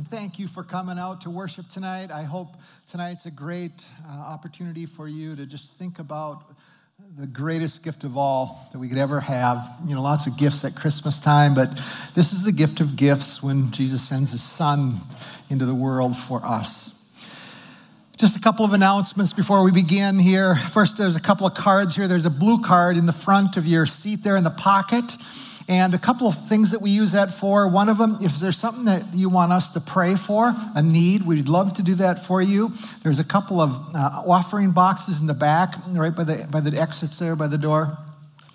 and 0.00 0.08
thank 0.08 0.38
you 0.38 0.48
for 0.48 0.64
coming 0.64 0.98
out 0.98 1.20
to 1.20 1.28
worship 1.28 1.68
tonight. 1.68 2.10
I 2.10 2.22
hope 2.22 2.56
tonight's 2.88 3.26
a 3.26 3.30
great 3.30 3.84
uh, 4.08 4.12
opportunity 4.12 4.86
for 4.86 5.06
you 5.06 5.36
to 5.36 5.44
just 5.44 5.74
think 5.74 5.98
about 5.98 6.42
the 7.18 7.26
greatest 7.26 7.82
gift 7.82 8.02
of 8.02 8.16
all 8.16 8.66
that 8.72 8.78
we 8.78 8.88
could 8.88 8.96
ever 8.96 9.20
have. 9.20 9.62
You 9.84 9.94
know, 9.94 10.00
lots 10.00 10.26
of 10.26 10.38
gifts 10.38 10.64
at 10.64 10.74
Christmas 10.74 11.20
time, 11.20 11.54
but 11.54 11.78
this 12.14 12.32
is 12.32 12.44
the 12.44 12.52
gift 12.52 12.80
of 12.80 12.96
gifts 12.96 13.42
when 13.42 13.72
Jesus 13.72 14.00
sends 14.00 14.32
his 14.32 14.42
son 14.42 15.02
into 15.50 15.66
the 15.66 15.74
world 15.74 16.16
for 16.16 16.42
us. 16.46 16.94
Just 18.16 18.38
a 18.38 18.40
couple 18.40 18.64
of 18.64 18.72
announcements 18.72 19.34
before 19.34 19.62
we 19.62 19.70
begin 19.70 20.18
here. 20.18 20.56
First, 20.56 20.96
there's 20.96 21.16
a 21.16 21.20
couple 21.20 21.46
of 21.46 21.52
cards 21.52 21.94
here. 21.94 22.08
There's 22.08 22.24
a 22.24 22.30
blue 22.30 22.62
card 22.62 22.96
in 22.96 23.04
the 23.04 23.12
front 23.12 23.58
of 23.58 23.66
your 23.66 23.84
seat 23.84 24.22
there 24.22 24.36
in 24.36 24.44
the 24.44 24.50
pocket. 24.50 25.14
And 25.70 25.94
a 25.94 25.98
couple 25.98 26.26
of 26.26 26.34
things 26.48 26.72
that 26.72 26.82
we 26.82 26.90
use 26.90 27.12
that 27.12 27.30
for. 27.32 27.68
One 27.68 27.88
of 27.88 27.96
them, 27.96 28.18
if 28.20 28.40
there's 28.40 28.58
something 28.58 28.86
that 28.86 29.14
you 29.14 29.28
want 29.28 29.52
us 29.52 29.70
to 29.70 29.80
pray 29.80 30.16
for, 30.16 30.52
a 30.74 30.82
need, 30.82 31.24
we'd 31.24 31.48
love 31.48 31.74
to 31.74 31.82
do 31.84 31.94
that 31.94 32.26
for 32.26 32.42
you. 32.42 32.72
There's 33.04 33.20
a 33.20 33.24
couple 33.24 33.60
of 33.60 33.70
uh, 33.94 34.24
offering 34.26 34.72
boxes 34.72 35.20
in 35.20 35.28
the 35.28 35.34
back, 35.34 35.76
right 35.90 36.12
by 36.12 36.24
the, 36.24 36.48
by 36.50 36.58
the 36.58 36.76
exits 36.76 37.20
there, 37.20 37.36
by 37.36 37.46
the 37.46 37.56
door. 37.56 37.96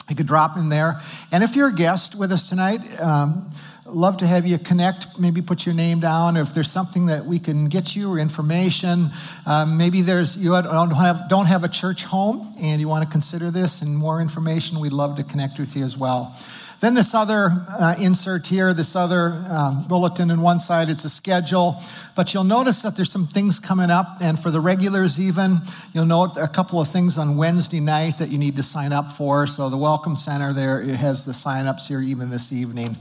You 0.09 0.16
could 0.17 0.27
drop 0.27 0.57
in 0.57 0.67
there. 0.67 0.99
And 1.31 1.41
if 1.41 1.55
you're 1.55 1.70
a 1.70 1.73
guest 1.73 2.16
with 2.16 2.34
us 2.34 2.49
tonight, 2.49 2.81
um, 2.99 3.49
love 3.85 4.18
to 4.18 4.27
have 4.27 4.45
you 4.45 4.57
connect 4.57 5.18
maybe 5.18 5.41
put 5.41 5.66
your 5.66 5.76
name 5.76 5.99
down 5.99 6.35
if 6.38 6.54
there's 6.55 6.71
something 6.71 7.05
that 7.05 7.23
we 7.23 7.38
can 7.38 7.70
get 7.70 7.95
you 7.95 8.12
or 8.12 8.18
information 8.18 9.12
um, 9.45 9.77
maybe 9.77 10.02
there's 10.02 10.35
you 10.35 10.49
don't 10.49 10.90
have, 10.90 11.29
don't 11.29 11.45
have 11.45 11.63
a 11.63 11.70
church 11.70 12.04
home 12.04 12.52
and 12.59 12.82
you 12.82 12.88
want 12.88 13.05
to 13.05 13.12
consider 13.12 13.52
this 13.52 13.84
and 13.84 13.95
more 13.95 14.21
information 14.21 14.79
we'd 14.79 14.91
love 14.91 15.16
to 15.16 15.23
connect 15.23 15.59
with 15.59 15.76
you 15.76 15.84
as 15.84 15.95
well 15.95 16.35
then 16.81 16.93
this 16.93 17.13
other 17.13 17.52
uh, 17.70 17.95
insert 17.97 18.45
here, 18.47 18.73
this 18.73 18.95
other 18.95 19.43
um, 19.49 19.88
bulletin 19.88 20.29
in 20.29 20.41
one 20.41 20.59
side, 20.59 20.89
it's 20.89 21.05
a 21.05 21.09
schedule. 21.09 21.81
But 22.15 22.34
you'll 22.34 22.43
notice 22.43 22.81
that 22.81 22.95
there's 22.95 23.11
some 23.11 23.27
things 23.27 23.59
coming 23.59 23.89
up, 23.89 24.17
and 24.21 24.39
for 24.39 24.51
the 24.51 24.59
regulars 24.59 25.20
even, 25.20 25.59
you'll 25.93 26.05
note 26.05 26.37
a 26.37 26.48
couple 26.48 26.82
of 26.82 26.87
things 26.87 27.17
on 27.17 27.37
Wednesday 27.37 27.79
night 27.79 28.17
that 28.17 28.29
you 28.29 28.37
need 28.37 28.55
to 28.57 28.63
sign 28.63 28.93
up 28.93 29.13
for. 29.13 29.48
So 29.48 29.70
the 29.70 29.77
Welcome 29.77 30.15
Center 30.15 30.54
there 30.54 30.82
it 30.82 30.95
has 30.95 31.26
the 31.26 31.34
sign-ups 31.34 31.87
here 31.87 32.01
even 32.01 32.29
this 32.29 32.51
evening. 32.51 32.98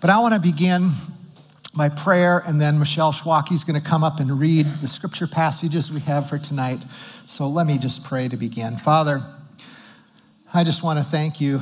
But 0.00 0.10
I 0.10 0.18
want 0.20 0.34
to 0.34 0.40
begin 0.40 0.92
my 1.74 1.88
prayer, 1.88 2.42
and 2.46 2.60
then 2.60 2.78
Michelle 2.78 3.12
Schwacke 3.12 3.52
is 3.52 3.64
going 3.64 3.80
to 3.80 3.86
come 3.86 4.02
up 4.02 4.20
and 4.20 4.38
read 4.38 4.66
the 4.80 4.88
scripture 4.88 5.26
passages 5.26 5.90
we 5.90 6.00
have 6.00 6.28
for 6.28 6.38
tonight. 6.38 6.80
So 7.26 7.48
let 7.48 7.66
me 7.66 7.76
just 7.78 8.04
pray 8.04 8.28
to 8.28 8.36
begin. 8.36 8.78
Father, 8.78 9.20
I 10.54 10.64
just 10.64 10.82
want 10.82 10.98
to 10.98 11.04
thank 11.04 11.40
you 11.40 11.60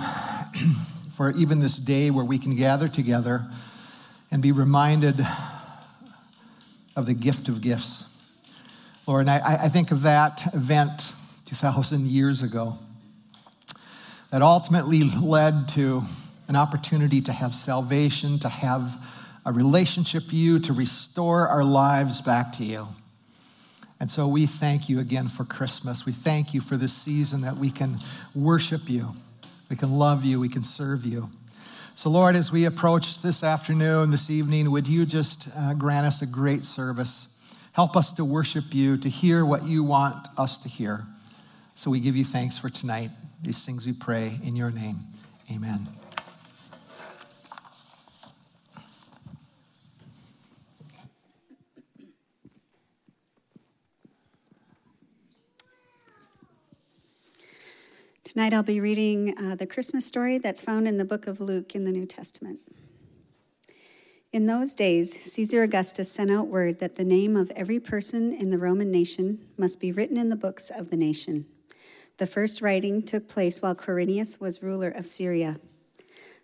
for 1.17 1.31
even 1.33 1.61
this 1.61 1.77
day 1.77 2.11
where 2.11 2.25
we 2.25 2.39
can 2.39 2.57
gather 2.57 2.89
together 2.89 3.45
and 4.31 4.43
be 4.43 4.53
reminded 4.53 5.25
of 6.97 7.07
the 7.07 7.15
gift 7.15 7.49
of 7.49 7.61
gifts. 7.61 8.07
Lord, 9.07 9.23
and 9.23 9.31
I, 9.31 9.65
I 9.65 9.69
think 9.69 9.91
of 9.91 10.03
that 10.03 10.55
event 10.55 11.15
2,000 11.47 12.07
years 12.07 12.43
ago 12.43 12.79
that 14.31 14.43
ultimately 14.43 15.03
led 15.05 15.69
to 15.71 16.03
an 16.49 16.57
opportunity 16.57 17.21
to 17.21 17.33
have 17.33 17.55
salvation, 17.55 18.39
to 18.41 18.49
have 18.49 18.97
a 19.47 19.53
relationship 19.53 20.25
with 20.25 20.35
you, 20.35 20.59
to 20.59 20.73
restore 20.73 21.49
our 21.49 21.65
lives 21.65 22.21
back 22.21 22.53
to 22.53 22.65
you. 22.65 22.89
And 24.01 24.11
so 24.11 24.27
we 24.27 24.47
thank 24.47 24.89
you 24.89 25.01
again 25.01 25.29
for 25.29 25.45
Christmas. 25.45 26.05
We 26.05 26.13
thank 26.13 26.53
you 26.53 26.61
for 26.61 26.77
this 26.77 26.93
season 26.93 27.43
that 27.43 27.57
we 27.57 27.71
can 27.71 28.01
worship 28.35 28.89
you, 28.89 29.15
we 29.75 29.79
can 29.79 29.99
love 29.99 30.25
you, 30.25 30.39
we 30.39 30.49
can 30.49 30.63
serve 30.63 31.05
you. 31.05 31.29
So, 31.97 32.09
Lord, 32.09 32.37
as 32.37 32.53
we 32.53 32.67
approach 32.67 33.23
this 33.23 33.43
afternoon, 33.43 34.13
this 34.13 34.31
evening, 34.31 34.71
would 34.71 34.87
you 34.87 35.05
just 35.05 35.49
uh, 35.57 35.75
grant 35.75 36.07
us 36.07 36.23
a 36.23 36.27
great 36.27 36.65
service? 36.65 37.27
Help 37.73 37.97
us 37.97 38.13
to 38.13 38.25
worship 38.25 38.67
you, 38.71 38.97
to 38.99 39.09
hear 39.09 39.45
what 39.45 39.65
you 39.65 39.83
want 39.83 40.29
us 40.39 40.59
to 40.59 40.69
hear. 40.69 41.05
So 41.75 41.91
we 41.91 41.99
give 41.99 42.15
you 42.15 42.25
thanks 42.25 42.57
for 42.57 42.69
tonight. 42.69 43.11
These 43.43 43.65
things 43.65 43.85
we 43.85 43.95
pray 43.95 44.39
in 44.45 44.55
your 44.55 44.71
name. 44.71 45.01
Amen. 45.51 46.04
Tonight 58.35 58.53
I'll 58.53 58.65
be 58.65 58.81
reading 58.81 59.39
uh, 59.39 59.55
the 59.55 59.65
Christmas 59.65 60.05
story 60.05 60.39
that's 60.39 60.61
found 60.61 60.89
in 60.89 60.99
the 60.99 61.05
book 61.05 61.29
of 61.29 61.41
Luke 61.41 61.77
in 61.77 61.85
the 61.85 61.93
New 61.93 62.05
Testament. 62.05 62.59
In 64.33 64.47
those 64.47 64.75
days, 64.75 65.17
Caesar 65.33 65.63
Augustus 65.63 66.11
sent 66.11 66.33
out 66.33 66.49
word 66.49 66.81
that 66.81 66.97
the 66.97 67.05
name 67.05 67.37
of 67.37 67.53
every 67.53 67.79
person 67.79 68.33
in 68.33 68.51
the 68.51 68.59
Roman 68.59 68.91
nation 68.91 69.39
must 69.57 69.79
be 69.79 69.93
written 69.93 70.17
in 70.17 70.31
the 70.31 70.37
books 70.37 70.69
of 70.69 70.91
the 70.91 70.97
nation. 70.97 71.47
The 72.19 72.27
first 72.27 72.61
writing 72.61 73.03
took 73.05 73.29
place 73.29 73.63
while 73.63 73.77
Quirinius 73.77 74.41
was 74.41 74.65
ruler 74.65 74.89
of 74.89 75.07
Syria. 75.07 75.61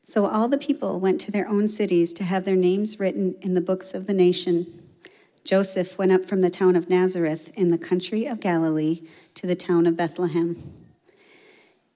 So 0.05 0.27
all 0.27 0.47
the 0.47 0.59
people 0.59 1.01
went 1.01 1.21
to 1.23 1.33
their 1.33 1.49
own 1.49 1.67
cities 1.67 2.13
to 2.13 2.23
have 2.23 2.45
their 2.45 2.55
names 2.55 3.01
written 3.01 3.35
in 3.41 3.55
the 3.55 3.61
books 3.61 3.95
of 3.95 4.07
the 4.07 4.15
nation. 4.15 4.85
Joseph 5.43 5.99
went 5.99 6.13
up 6.13 6.25
from 6.25 6.41
the 6.41 6.51
town 6.51 6.77
of 6.77 6.89
Nazareth 6.89 7.51
in 7.57 7.73
the 7.73 7.79
country 7.79 8.27
of 8.27 8.39
Galilee 8.39 9.03
to 9.35 9.49
the 9.49 9.57
town 9.57 9.87
of 9.87 9.97
Bethlehem 9.97 10.80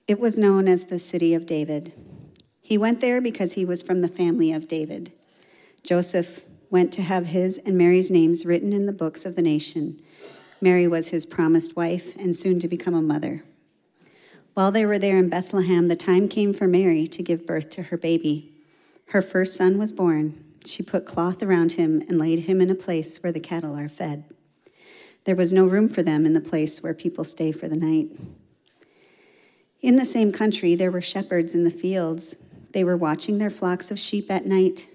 it 0.06 0.20
was 0.20 0.38
known 0.38 0.68
as 0.68 0.84
the 0.84 0.98
city 0.98 1.34
of 1.34 1.46
David. 1.46 1.92
He 2.60 2.76
went 2.76 3.00
there 3.00 3.20
because 3.20 3.54
he 3.54 3.64
was 3.64 3.82
from 3.82 4.00
the 4.00 4.08
family 4.08 4.52
of 4.52 4.68
David. 4.68 5.12
Joseph 5.82 6.40
went 6.70 6.92
to 6.92 7.02
have 7.02 7.26
his 7.26 7.58
and 7.58 7.78
Mary's 7.78 8.10
names 8.10 8.44
written 8.44 8.72
in 8.72 8.86
the 8.86 8.92
books 8.92 9.24
of 9.24 9.36
the 9.36 9.42
nation. 9.42 10.00
Mary 10.60 10.86
was 10.86 11.08
his 11.08 11.26
promised 11.26 11.76
wife 11.76 12.16
and 12.16 12.36
soon 12.36 12.58
to 12.60 12.68
become 12.68 12.94
a 12.94 13.02
mother. 13.02 13.44
While 14.54 14.72
they 14.72 14.86
were 14.86 14.98
there 14.98 15.18
in 15.18 15.28
Bethlehem, 15.28 15.88
the 15.88 15.96
time 15.96 16.28
came 16.28 16.54
for 16.54 16.66
Mary 16.66 17.06
to 17.08 17.22
give 17.22 17.46
birth 17.46 17.70
to 17.70 17.84
her 17.84 17.96
baby. 17.96 18.52
Her 19.08 19.22
first 19.22 19.56
son 19.56 19.78
was 19.78 19.92
born. 19.92 20.42
She 20.64 20.82
put 20.82 21.06
cloth 21.06 21.42
around 21.42 21.72
him 21.72 22.02
and 22.08 22.18
laid 22.18 22.40
him 22.40 22.60
in 22.60 22.70
a 22.70 22.74
place 22.74 23.18
where 23.18 23.32
the 23.32 23.40
cattle 23.40 23.76
are 23.76 23.88
fed. 23.88 24.24
There 25.24 25.36
was 25.36 25.52
no 25.52 25.66
room 25.66 25.88
for 25.88 26.02
them 26.02 26.24
in 26.24 26.34
the 26.34 26.40
place 26.40 26.82
where 26.82 26.94
people 26.94 27.24
stay 27.24 27.52
for 27.52 27.68
the 27.68 27.76
night. 27.76 28.08
In 29.84 29.96
the 29.96 30.06
same 30.06 30.32
country, 30.32 30.74
there 30.74 30.90
were 30.90 31.02
shepherds 31.02 31.54
in 31.54 31.64
the 31.64 31.70
fields. 31.70 32.36
They 32.72 32.84
were 32.84 32.96
watching 32.96 33.36
their 33.36 33.50
flocks 33.50 33.90
of 33.90 33.98
sheep 33.98 34.30
at 34.30 34.46
night. 34.46 34.86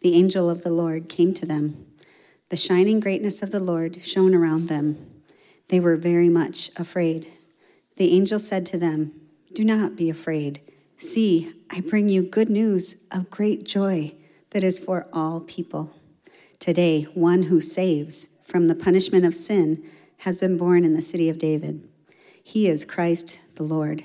The 0.00 0.14
angel 0.14 0.48
of 0.48 0.62
the 0.62 0.70
Lord 0.70 1.10
came 1.10 1.34
to 1.34 1.44
them. 1.44 1.84
The 2.48 2.56
shining 2.56 3.00
greatness 3.00 3.42
of 3.42 3.50
the 3.50 3.60
Lord 3.60 4.02
shone 4.02 4.34
around 4.34 4.68
them. 4.68 4.96
They 5.68 5.78
were 5.78 5.98
very 5.98 6.30
much 6.30 6.70
afraid. 6.76 7.30
The 7.96 8.16
angel 8.16 8.38
said 8.38 8.64
to 8.64 8.78
them, 8.78 9.12
Do 9.52 9.62
not 9.62 9.94
be 9.94 10.08
afraid. 10.08 10.62
See, 10.96 11.52
I 11.68 11.82
bring 11.82 12.08
you 12.08 12.22
good 12.22 12.48
news 12.48 12.96
of 13.10 13.28
great 13.28 13.64
joy 13.64 14.14
that 14.52 14.64
is 14.64 14.78
for 14.78 15.06
all 15.12 15.40
people. 15.40 15.94
Today, 16.58 17.02
one 17.12 17.42
who 17.42 17.60
saves 17.60 18.30
from 18.42 18.68
the 18.68 18.74
punishment 18.74 19.26
of 19.26 19.34
sin 19.34 19.84
has 20.20 20.38
been 20.38 20.56
born 20.56 20.82
in 20.82 20.94
the 20.94 21.02
city 21.02 21.28
of 21.28 21.36
David. 21.36 21.86
He 22.42 22.68
is 22.68 22.86
Christ 22.86 23.38
the 23.56 23.64
Lord. 23.64 24.02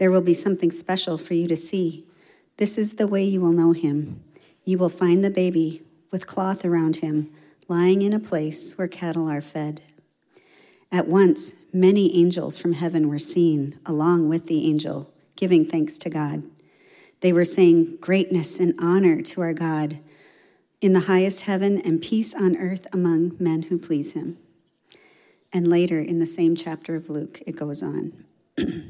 There 0.00 0.10
will 0.10 0.22
be 0.22 0.32
something 0.32 0.70
special 0.70 1.18
for 1.18 1.34
you 1.34 1.46
to 1.48 1.56
see. 1.56 2.06
This 2.56 2.78
is 2.78 2.94
the 2.94 3.06
way 3.06 3.22
you 3.22 3.42
will 3.42 3.52
know 3.52 3.72
him. 3.72 4.24
You 4.64 4.78
will 4.78 4.88
find 4.88 5.22
the 5.22 5.28
baby 5.28 5.82
with 6.10 6.26
cloth 6.26 6.64
around 6.64 6.96
him, 6.96 7.30
lying 7.68 8.00
in 8.00 8.14
a 8.14 8.18
place 8.18 8.78
where 8.78 8.88
cattle 8.88 9.28
are 9.28 9.42
fed. 9.42 9.82
At 10.90 11.06
once, 11.06 11.54
many 11.74 12.16
angels 12.16 12.56
from 12.56 12.72
heaven 12.72 13.10
were 13.10 13.18
seen, 13.18 13.78
along 13.84 14.30
with 14.30 14.46
the 14.46 14.66
angel, 14.66 15.12
giving 15.36 15.66
thanks 15.66 15.98
to 15.98 16.08
God. 16.08 16.44
They 17.20 17.34
were 17.34 17.44
saying, 17.44 17.98
Greatness 18.00 18.58
and 18.58 18.74
honor 18.78 19.20
to 19.20 19.42
our 19.42 19.52
God 19.52 19.98
in 20.80 20.94
the 20.94 21.00
highest 21.00 21.42
heaven, 21.42 21.78
and 21.82 22.00
peace 22.00 22.34
on 22.34 22.56
earth 22.56 22.86
among 22.90 23.36
men 23.38 23.64
who 23.64 23.76
please 23.76 24.12
him. 24.12 24.38
And 25.52 25.68
later 25.68 26.00
in 26.00 26.20
the 26.20 26.26
same 26.26 26.56
chapter 26.56 26.94
of 26.94 27.10
Luke, 27.10 27.42
it 27.46 27.54
goes 27.54 27.82
on. 27.82 28.24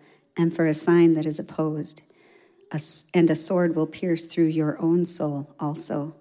and 0.37 0.55
for 0.55 0.65
a 0.65 0.73
sign 0.73 1.13
that 1.15 1.25
is 1.25 1.39
opposed. 1.39 2.01
And 3.13 3.29
a 3.29 3.35
sword 3.35 3.75
will 3.75 3.87
pierce 3.87 4.23
through 4.23 4.45
your 4.45 4.81
own 4.81 5.05
soul 5.05 5.53
also, 5.59 6.15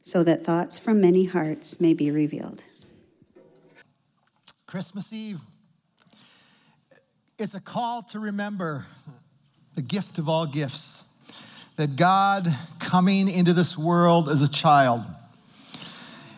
so 0.00 0.22
that 0.22 0.44
thoughts 0.44 0.78
from 0.78 1.00
many 1.00 1.24
hearts 1.24 1.80
may 1.80 1.92
be 1.92 2.10
revealed. 2.10 2.62
Christmas 4.66 5.12
Eve. 5.12 5.40
It's 7.38 7.54
a 7.54 7.60
call 7.60 8.02
to 8.04 8.20
remember 8.20 8.86
the 9.74 9.82
gift 9.82 10.18
of 10.18 10.28
all 10.28 10.46
gifts 10.46 11.04
that 11.76 11.96
God 11.96 12.54
coming 12.78 13.28
into 13.28 13.52
this 13.52 13.76
world 13.76 14.28
as 14.28 14.40
a 14.40 14.48
child. 14.48 15.02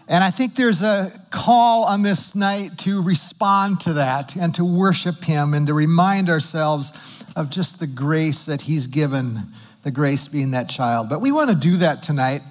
And 0.06 0.22
I 0.22 0.30
think 0.30 0.54
there's 0.54 0.82
a 0.82 1.18
call 1.30 1.84
on 1.84 2.02
this 2.02 2.34
night 2.34 2.76
to 2.78 3.00
respond 3.00 3.80
to 3.80 3.94
that 3.94 4.36
and 4.36 4.54
to 4.54 4.64
worship 4.64 5.24
Him 5.24 5.54
and 5.54 5.66
to 5.66 5.74
remind 5.74 6.28
ourselves 6.28 6.92
of 7.36 7.50
just 7.50 7.78
the 7.78 7.86
grace 7.86 8.44
that 8.46 8.60
He's 8.60 8.86
given, 8.86 9.46
the 9.82 9.90
grace 9.90 10.28
being 10.28 10.50
that 10.50 10.68
child. 10.68 11.08
But 11.08 11.20
we 11.20 11.32
want 11.32 11.50
to 11.50 11.56
do 11.56 11.78
that 11.78 12.02
tonight 12.02 12.42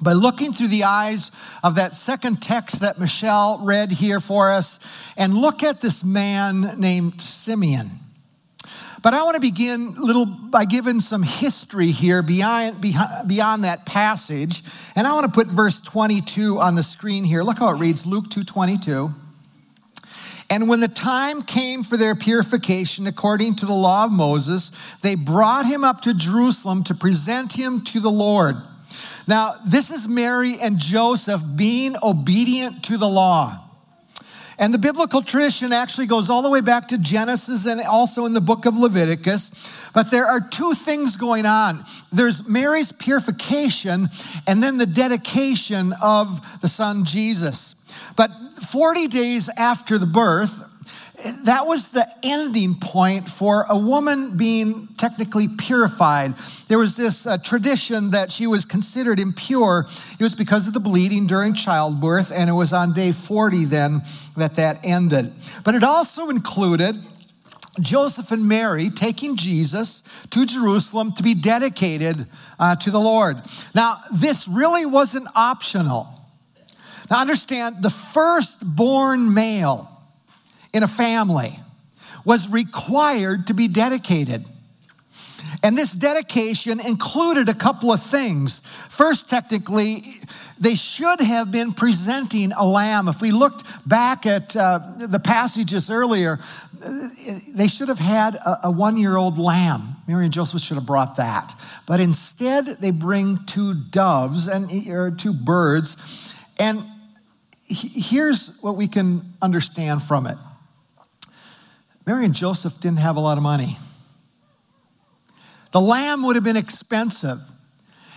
by 0.00 0.12
looking 0.12 0.52
through 0.52 0.68
the 0.68 0.84
eyes 0.84 1.30
of 1.62 1.76
that 1.76 1.94
second 1.94 2.42
text 2.42 2.80
that 2.80 2.98
Michelle 2.98 3.60
read 3.64 3.92
here 3.92 4.20
for 4.20 4.50
us 4.50 4.78
and 5.16 5.34
look 5.34 5.62
at 5.62 5.80
this 5.80 6.04
man 6.04 6.74
named 6.78 7.20
Simeon. 7.20 7.90
But 9.02 9.14
I 9.14 9.22
want 9.22 9.34
to 9.34 9.40
begin 9.40 9.94
little 9.94 10.26
by 10.26 10.64
giving 10.64 11.00
some 11.00 11.22
history 11.22 11.90
here 11.90 12.22
beyond, 12.22 12.80
beyond 12.80 13.64
that 13.64 13.84
passage. 13.86 14.62
And 14.94 15.06
I 15.06 15.12
want 15.12 15.26
to 15.26 15.32
put 15.32 15.48
verse 15.48 15.80
22 15.80 16.58
on 16.58 16.74
the 16.74 16.82
screen 16.82 17.24
here. 17.24 17.42
Look 17.42 17.58
how 17.58 17.68
it 17.68 17.78
reads 17.78 18.06
Luke 18.06 18.30
2:22. 18.30 19.14
And 20.48 20.68
when 20.68 20.80
the 20.80 20.88
time 20.88 21.42
came 21.42 21.82
for 21.82 21.96
their 21.96 22.14
purification 22.14 23.06
according 23.08 23.56
to 23.56 23.66
the 23.66 23.74
law 23.74 24.04
of 24.04 24.12
Moses, 24.12 24.70
they 25.02 25.16
brought 25.16 25.66
him 25.66 25.82
up 25.82 26.02
to 26.02 26.14
Jerusalem 26.14 26.84
to 26.84 26.94
present 26.94 27.52
him 27.52 27.82
to 27.86 27.98
the 27.98 28.10
Lord. 28.10 28.56
Now, 29.26 29.56
this 29.66 29.90
is 29.90 30.06
Mary 30.06 30.56
and 30.60 30.78
Joseph 30.78 31.42
being 31.56 31.96
obedient 32.00 32.84
to 32.84 32.96
the 32.96 33.08
law. 33.08 33.65
And 34.58 34.72
the 34.72 34.78
biblical 34.78 35.22
tradition 35.22 35.72
actually 35.72 36.06
goes 36.06 36.30
all 36.30 36.42
the 36.42 36.48
way 36.48 36.60
back 36.62 36.88
to 36.88 36.98
Genesis 36.98 37.66
and 37.66 37.80
also 37.82 38.24
in 38.24 38.32
the 38.32 38.40
book 38.40 38.64
of 38.64 38.76
Leviticus. 38.76 39.50
But 39.92 40.10
there 40.10 40.26
are 40.26 40.40
two 40.40 40.74
things 40.74 41.16
going 41.16 41.46
on 41.46 41.84
there's 42.12 42.46
Mary's 42.48 42.92
purification 42.92 44.08
and 44.46 44.62
then 44.62 44.78
the 44.78 44.86
dedication 44.86 45.92
of 46.00 46.40
the 46.60 46.68
son 46.68 47.04
Jesus. 47.04 47.74
But 48.16 48.30
40 48.70 49.08
days 49.08 49.48
after 49.56 49.98
the 49.98 50.06
birth, 50.06 50.62
that 51.44 51.66
was 51.66 51.88
the 51.88 52.06
ending 52.22 52.74
point 52.80 53.28
for 53.28 53.66
a 53.68 53.76
woman 53.76 54.36
being 54.36 54.88
technically 54.98 55.48
purified. 55.48 56.34
There 56.68 56.78
was 56.78 56.96
this 56.96 57.26
uh, 57.26 57.38
tradition 57.38 58.10
that 58.10 58.32
she 58.32 58.46
was 58.46 58.64
considered 58.64 59.20
impure. 59.20 59.86
It 60.18 60.22
was 60.22 60.34
because 60.34 60.66
of 60.66 60.74
the 60.74 60.80
bleeding 60.80 61.26
during 61.26 61.54
childbirth, 61.54 62.32
and 62.32 62.50
it 62.50 62.54
was 62.54 62.72
on 62.72 62.92
day 62.92 63.12
40 63.12 63.66
then 63.66 64.02
that 64.36 64.56
that 64.56 64.80
ended. 64.84 65.32
But 65.64 65.74
it 65.74 65.84
also 65.84 66.28
included 66.28 66.96
Joseph 67.80 68.32
and 68.32 68.48
Mary 68.48 68.90
taking 68.90 69.36
Jesus 69.36 70.02
to 70.30 70.46
Jerusalem 70.46 71.12
to 71.14 71.22
be 71.22 71.34
dedicated 71.34 72.26
uh, 72.58 72.76
to 72.76 72.90
the 72.90 73.00
Lord. 73.00 73.36
Now, 73.74 74.00
this 74.12 74.48
really 74.48 74.86
wasn't 74.86 75.28
optional. 75.34 76.08
Now, 77.10 77.20
understand 77.20 77.82
the 77.82 77.90
firstborn 77.90 79.32
male 79.32 79.95
in 80.76 80.82
a 80.82 80.88
family 80.88 81.58
was 82.26 82.48
required 82.50 83.46
to 83.46 83.54
be 83.54 83.66
dedicated. 83.66 84.44
And 85.62 85.78
this 85.78 85.92
dedication 85.92 86.80
included 86.80 87.48
a 87.48 87.54
couple 87.54 87.90
of 87.90 88.02
things. 88.02 88.60
First, 88.90 89.30
technically, 89.30 90.20
they 90.60 90.74
should 90.74 91.20
have 91.20 91.50
been 91.50 91.72
presenting 91.72 92.52
a 92.52 92.64
lamb. 92.66 93.08
If 93.08 93.22
we 93.22 93.32
looked 93.32 93.64
back 93.88 94.26
at 94.26 94.54
uh, 94.54 94.80
the 94.98 95.18
passages 95.18 95.90
earlier, 95.90 96.40
they 97.48 97.68
should 97.68 97.88
have 97.88 97.98
had 97.98 98.34
a, 98.34 98.66
a 98.66 98.70
one 98.70 98.98
year 98.98 99.16
old 99.16 99.38
lamb. 99.38 99.96
Mary 100.06 100.24
and 100.24 100.32
Joseph 100.32 100.60
should 100.60 100.76
have 100.76 100.86
brought 100.86 101.16
that. 101.16 101.54
But 101.86 102.00
instead, 102.00 102.66
they 102.80 102.90
bring 102.90 103.38
two 103.46 103.72
doves 103.74 104.46
and 104.46 104.70
or 104.88 105.10
two 105.10 105.32
birds. 105.32 105.96
And 106.58 106.82
here's 107.64 108.56
what 108.60 108.76
we 108.76 108.88
can 108.88 109.32
understand 109.40 110.02
from 110.02 110.26
it 110.26 110.36
Mary 112.06 112.24
and 112.24 112.34
Joseph 112.34 112.80
didn't 112.80 112.98
have 112.98 113.16
a 113.16 113.20
lot 113.20 113.36
of 113.36 113.42
money. 113.42 113.78
The 115.72 115.80
lamb 115.80 116.22
would 116.22 116.36
have 116.36 116.44
been 116.44 116.56
expensive. 116.56 117.40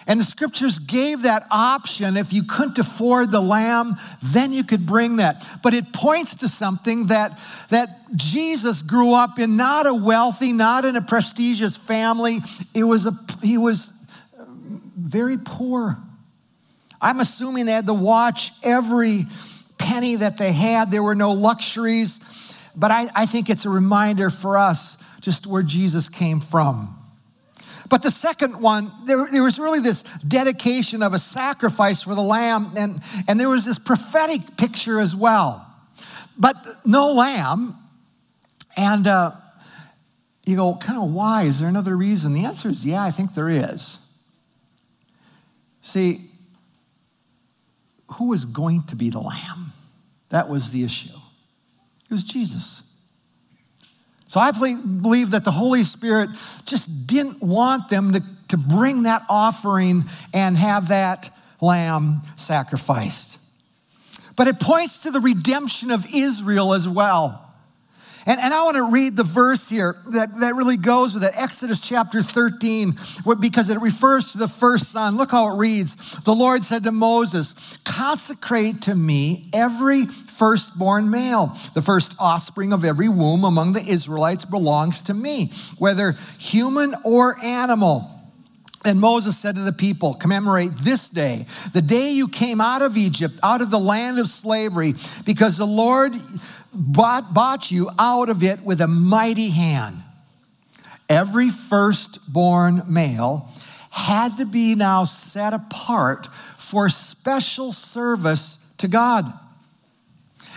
And 0.05 0.19
the 0.19 0.23
scriptures 0.23 0.79
gave 0.79 1.21
that 1.23 1.45
option. 1.51 2.17
If 2.17 2.33
you 2.33 2.43
couldn't 2.43 2.79
afford 2.79 3.31
the 3.31 3.41
lamb, 3.41 3.95
then 4.23 4.53
you 4.53 4.63
could 4.63 4.85
bring 4.85 5.17
that. 5.17 5.45
But 5.61 5.75
it 5.75 5.93
points 5.93 6.35
to 6.37 6.47
something 6.47 7.07
that, 7.07 7.37
that 7.69 7.89
Jesus 8.15 8.81
grew 8.81 9.13
up 9.13 9.37
in 9.37 9.55
not 9.55 9.85
a 9.85 9.93
wealthy, 9.93 10.51
not 10.51 10.83
in 10.85 10.95
a 10.95 11.01
prestigious 11.01 11.77
family. 11.77 12.39
It 12.73 12.83
was 12.85 13.05
a, 13.05 13.11
he 13.43 13.59
was 13.59 13.91
very 14.97 15.37
poor. 15.37 15.97
I'm 17.01 17.19
assuming 17.19 17.65
they 17.65 17.73
had 17.73 17.85
to 17.85 17.93
watch 17.93 18.51
every 18.63 19.25
penny 19.77 20.15
that 20.15 20.37
they 20.37 20.51
had. 20.51 20.89
There 20.89 21.03
were 21.03 21.15
no 21.15 21.33
luxuries. 21.33 22.19
But 22.75 22.91
I, 22.91 23.09
I 23.15 23.25
think 23.25 23.49
it's 23.49 23.65
a 23.65 23.69
reminder 23.69 24.29
for 24.29 24.57
us 24.57 24.97
just 25.21 25.47
where 25.47 25.63
Jesus 25.63 26.09
came 26.09 26.39
from. 26.39 26.95
But 27.89 28.03
the 28.03 28.11
second 28.11 28.61
one, 28.61 28.91
there, 29.05 29.27
there, 29.31 29.43
was 29.43 29.57
really 29.57 29.79
this 29.79 30.03
dedication 30.27 31.01
of 31.01 31.13
a 31.13 31.19
sacrifice 31.19 32.03
for 32.03 32.13
the 32.13 32.21
lamb, 32.21 32.73
and, 32.77 33.01
and 33.27 33.39
there 33.39 33.49
was 33.49 33.65
this 33.65 33.79
prophetic 33.79 34.57
picture 34.57 34.99
as 34.99 35.15
well. 35.15 35.65
But 36.37 36.55
no 36.85 37.11
lamb. 37.13 37.75
And 38.77 39.07
uh, 39.07 39.31
you 40.45 40.55
go, 40.55 40.75
kind 40.75 40.99
of 40.99 41.11
why? 41.11 41.43
Is 41.43 41.59
there 41.59 41.67
another 41.67 41.97
reason? 41.97 42.33
The 42.33 42.45
answer 42.45 42.69
is 42.69 42.85
yeah, 42.85 43.03
I 43.03 43.11
think 43.11 43.33
there 43.33 43.49
is. 43.49 43.99
See, 45.81 46.29
who 48.13 48.29
was 48.29 48.45
going 48.45 48.83
to 48.83 48.95
be 48.95 49.09
the 49.09 49.19
lamb? 49.19 49.73
That 50.29 50.49
was 50.49 50.71
the 50.71 50.83
issue. 50.83 51.18
It 52.09 52.13
was 52.13 52.23
Jesus. 52.23 52.83
So 54.27 54.39
I 54.39 54.51
believe 54.51 55.31
that 55.31 55.43
the 55.43 55.51
Holy 55.51 55.83
Spirit 55.83 56.29
just 56.65 57.07
didn't 57.07 57.41
want 57.41 57.89
them 57.89 58.13
to, 58.13 58.23
to 58.49 58.57
bring 58.57 59.03
that 59.03 59.23
offering 59.27 60.05
and 60.33 60.55
have 60.55 60.89
that 60.89 61.35
lamb 61.61 62.21
sacrificed. 62.35 63.39
But 64.35 64.47
it 64.47 64.59
points 64.59 64.99
to 64.99 65.11
the 65.11 65.19
redemption 65.19 65.91
of 65.91 66.05
Israel 66.13 66.73
as 66.73 66.87
well. 66.87 67.48
And, 68.29 68.39
and 68.39 68.53
I 68.53 68.63
want 68.63 68.77
to 68.77 68.83
read 68.83 69.17
the 69.17 69.23
verse 69.23 69.67
here 69.67 69.97
that, 70.09 70.39
that 70.41 70.53
really 70.53 70.77
goes 70.77 71.15
with 71.15 71.23
it 71.23 71.31
Exodus 71.33 71.79
chapter 71.79 72.21
13, 72.21 72.95
because 73.39 73.71
it 73.71 73.81
refers 73.81 74.33
to 74.33 74.37
the 74.37 74.47
first 74.47 74.91
son. 74.91 75.17
Look 75.17 75.31
how 75.31 75.51
it 75.51 75.57
reads. 75.57 75.97
The 76.25 76.35
Lord 76.35 76.63
said 76.63 76.83
to 76.83 76.91
Moses, 76.91 77.55
Consecrate 77.85 78.83
to 78.83 78.93
me 78.93 79.49
every 79.51 80.05
firstborn 80.05 81.09
male. 81.09 81.57
The 81.73 81.81
first 81.81 82.13
offspring 82.19 82.71
of 82.71 82.85
every 82.85 83.09
womb 83.09 83.45
among 83.45 83.73
the 83.73 83.83
Israelites 83.83 84.45
belongs 84.45 85.01
to 85.03 85.15
me, 85.15 85.51
whether 85.79 86.11
human 86.37 86.93
or 87.03 87.43
animal. 87.43 88.11
And 88.85 88.99
Moses 88.99 89.37
said 89.37 89.55
to 89.55 89.61
the 89.61 89.73
people, 89.73 90.13
Commemorate 90.13 90.77
this 90.77 91.09
day, 91.09 91.47
the 91.73 91.81
day 91.81 92.11
you 92.11 92.27
came 92.29 92.61
out 92.61 92.81
of 92.81 92.95
Egypt, 92.95 93.37
out 93.43 93.61
of 93.61 93.71
the 93.71 93.79
land 93.79 94.19
of 94.19 94.27
slavery, 94.29 94.93
because 95.25 95.57
the 95.57 95.67
Lord 95.67 96.15
bought, 96.73 97.33
bought 97.33 97.71
you 97.71 97.89
out 97.97 98.29
of 98.29 98.43
it 98.43 98.63
with 98.63 98.81
a 98.81 98.87
mighty 98.87 99.49
hand. 99.49 100.03
Every 101.07 101.49
firstborn 101.49 102.83
male 102.87 103.49
had 103.89 104.37
to 104.37 104.45
be 104.45 104.75
now 104.75 105.03
set 105.03 105.53
apart 105.53 106.27
for 106.57 106.89
special 106.89 107.71
service 107.71 108.59
to 108.77 108.87
God. 108.87 109.33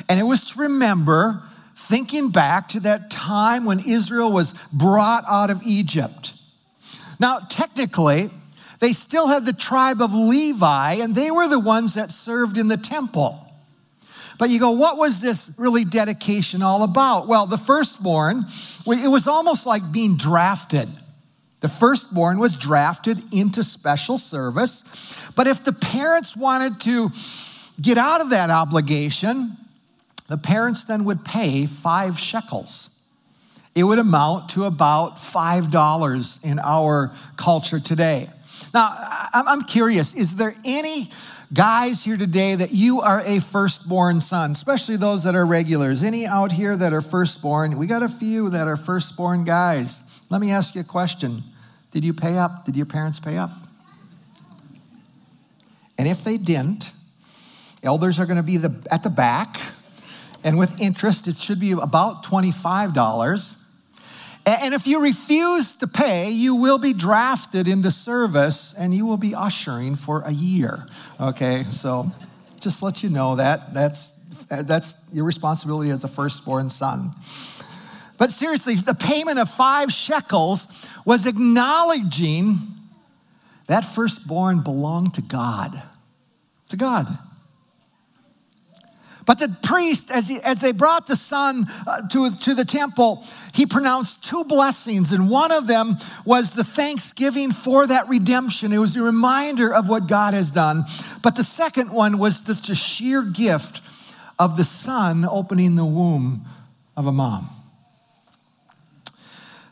And 0.09 0.21
it 0.21 0.25
was 0.25 0.50
to 0.50 0.61
remember, 0.61 1.42
thinking 1.76 2.31
back 2.31 2.69
to 2.69 2.81
that 2.81 3.11
time 3.11 3.64
when 3.64 3.81
Israel 3.81 4.31
was 4.31 4.54
brought 4.73 5.25
out 5.26 5.50
of 5.50 5.62
Egypt. 5.64 6.35
Now, 7.19 7.40
technically, 7.49 8.31
they 8.81 8.92
still 8.92 9.28
had 9.28 9.47
the 9.47 9.52
tribe 9.52 10.02
of 10.02 10.12
Levi, 10.12 10.95
and 10.95 11.14
they 11.14 11.31
were 11.31 11.49
the 11.49 11.59
ones 11.59 11.95
that 11.95 12.11
served 12.11 12.59
in 12.59 12.69
the 12.69 12.76
temple. 12.76 13.51
But 14.42 14.50
you 14.50 14.58
go, 14.58 14.72
what 14.72 14.99
was 14.99 15.20
this 15.20 15.49
really 15.56 15.84
dedication 15.84 16.62
all 16.62 16.82
about? 16.82 17.28
Well, 17.28 17.46
the 17.46 17.56
firstborn, 17.56 18.46
it 18.88 19.08
was 19.08 19.28
almost 19.28 19.66
like 19.66 19.92
being 19.92 20.16
drafted. 20.16 20.88
The 21.61 21.68
firstborn 21.68 22.40
was 22.40 22.56
drafted 22.56 23.22
into 23.32 23.62
special 23.62 24.18
service. 24.18 24.82
But 25.37 25.46
if 25.46 25.62
the 25.62 25.72
parents 25.72 26.37
wanted 26.37 26.80
to 26.80 27.11
get 27.80 27.99
out 27.99 28.20
of 28.20 28.30
that 28.30 28.50
obligation, 28.50 29.56
the 30.26 30.38
parents 30.38 30.82
then 30.82 31.04
would 31.04 31.25
pay 31.25 31.66
five 31.66 32.18
shekels. 32.18 32.90
It 33.76 33.84
would 33.84 34.00
amount 34.00 34.49
to 34.50 34.64
about 34.64 35.18
$5 35.18 36.44
in 36.44 36.58
our 36.58 37.14
culture 37.37 37.78
today. 37.78 38.28
Now, 38.75 38.95
I'm 39.33 39.62
curious 39.62 40.14
is 40.14 40.37
there 40.37 40.55
any 40.64 41.11
guys 41.52 42.02
here 42.02 42.17
today 42.17 42.55
that 42.55 42.73
you 42.73 43.00
are 43.02 43.21
a 43.21 43.38
firstborn 43.38 44.21
son, 44.21 44.52
especially 44.52 44.97
those 44.97 45.25
that 45.25 45.35
are 45.35 45.45
regulars? 45.45 46.02
Any 46.02 46.26
out 46.26 46.52
here 46.52 46.76
that 46.76 46.93
are 46.93 47.02
firstborn? 47.02 47.76
We 47.76 47.87
got 47.87 48.02
a 48.02 48.09
few 48.09 48.50
that 48.50 48.69
are 48.69 48.76
firstborn 48.76 49.45
guys. 49.45 50.00
Let 50.31 50.41
me 50.41 50.50
ask 50.50 50.75
you 50.75 50.81
a 50.81 50.85
question 50.85 51.43
Did 51.91 52.05
you 52.05 52.14
pay 52.14 52.38
up? 52.38 52.64
Did 52.64 52.76
your 52.76 52.87
parents 52.87 53.21
pay 53.21 53.37
up? 53.37 53.50
And 55.99 56.09
if 56.09 56.25
they 56.25 56.38
didn't, 56.38 56.93
elders 57.83 58.19
are 58.19 58.26
going 58.26 58.38
to 58.38 58.43
be 58.43 58.57
the, 58.57 58.85
at 58.91 59.02
the 59.02 59.11
back. 59.11 59.61
And 60.43 60.59
with 60.59 60.81
interest, 60.81 61.29
it 61.29 61.37
should 61.37 61.61
be 61.61 61.73
about 61.73 62.25
$25. 62.25 63.57
And 64.44 64.75
if 64.75 64.87
you 64.87 65.00
refuse 65.00 65.76
to 65.76 65.87
pay, 65.87 66.30
you 66.30 66.56
will 66.56 66.78
be 66.78 66.92
drafted 66.92 67.68
into 67.68 67.90
service 67.92 68.75
and 68.76 68.92
you 68.92 69.06
will 69.06 69.16
be 69.16 69.34
ushering 69.34 69.94
for 69.94 70.22
a 70.22 70.32
year. 70.32 70.84
Okay, 71.20 71.66
so 71.70 72.11
just 72.61 72.82
let 72.82 73.04
you 73.04 73.08
know 73.08 73.37
that. 73.37 73.72
That's, 73.72 74.11
that's 74.49 74.96
your 75.12 75.25
responsibility 75.25 75.90
as 75.90 76.02
a 76.02 76.08
firstborn 76.08 76.70
son. 76.70 77.12
But 78.18 78.30
seriously, 78.30 78.75
the 78.75 78.94
payment 78.94 79.38
of 79.38 79.49
five 79.49 79.92
shekels 79.92 80.66
was 81.04 81.26
acknowledging 81.26 82.58
that 83.68 83.84
firstborn 83.84 84.62
belonged 84.62 85.14
to 85.14 85.22
God. 85.22 85.82
To 86.68 86.76
God. 86.76 87.06
But 89.25 89.38
the 89.38 89.57
priest, 89.62 90.11
as, 90.11 90.26
he, 90.26 90.41
as 90.41 90.59
they 90.59 90.73
brought 90.73 91.07
the 91.07 91.17
son 91.17 91.67
uh, 91.87 92.09
to, 92.09 92.35
to 92.38 92.55
the 92.55 92.64
temple, 92.64 93.25
he 93.55 93.67
pronounced 93.67 94.25
two 94.25 94.45
blessings, 94.45 95.12
and 95.12 95.31
one 95.31 95.52
of 95.52 95.67
them 95.67 95.97
was 96.25 96.52
the 96.52 96.64
thanksgiving 96.64 97.52
for 97.52 97.87
that 97.87 98.09
redemption. 98.09 98.73
It 98.73 98.79
was 98.79 98.97
a 98.97 99.02
reminder 99.02 99.73
of 99.73 99.88
what 99.88 100.09
God 100.09 100.35
has 100.35 100.50
done. 100.50 100.85
But 101.23 101.37
the 101.37 101.45
second 101.45 101.93
one 101.93 102.19
was 102.19 102.41
just 102.41 102.69
a 102.69 102.75
sheer 102.75 103.23
gift 103.23 103.81
of 104.38 104.57
the 104.57 104.64
son 104.64 105.25
opening 105.25 105.76
the 105.76 105.85
womb 105.85 106.45
of 106.97 107.07
a 107.07 107.12
mom. 107.12 107.49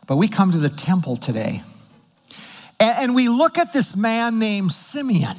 But 0.07 0.17
we 0.17 0.29
come 0.29 0.53
to 0.53 0.59
the 0.59 0.71
temple 0.71 1.17
today, 1.17 1.63
and, 2.79 2.99
and 2.99 3.15
we 3.15 3.29
look 3.29 3.59
at 3.59 3.73
this 3.73 3.97
man 3.97 4.39
named 4.39 4.73
Simeon. 4.73 5.37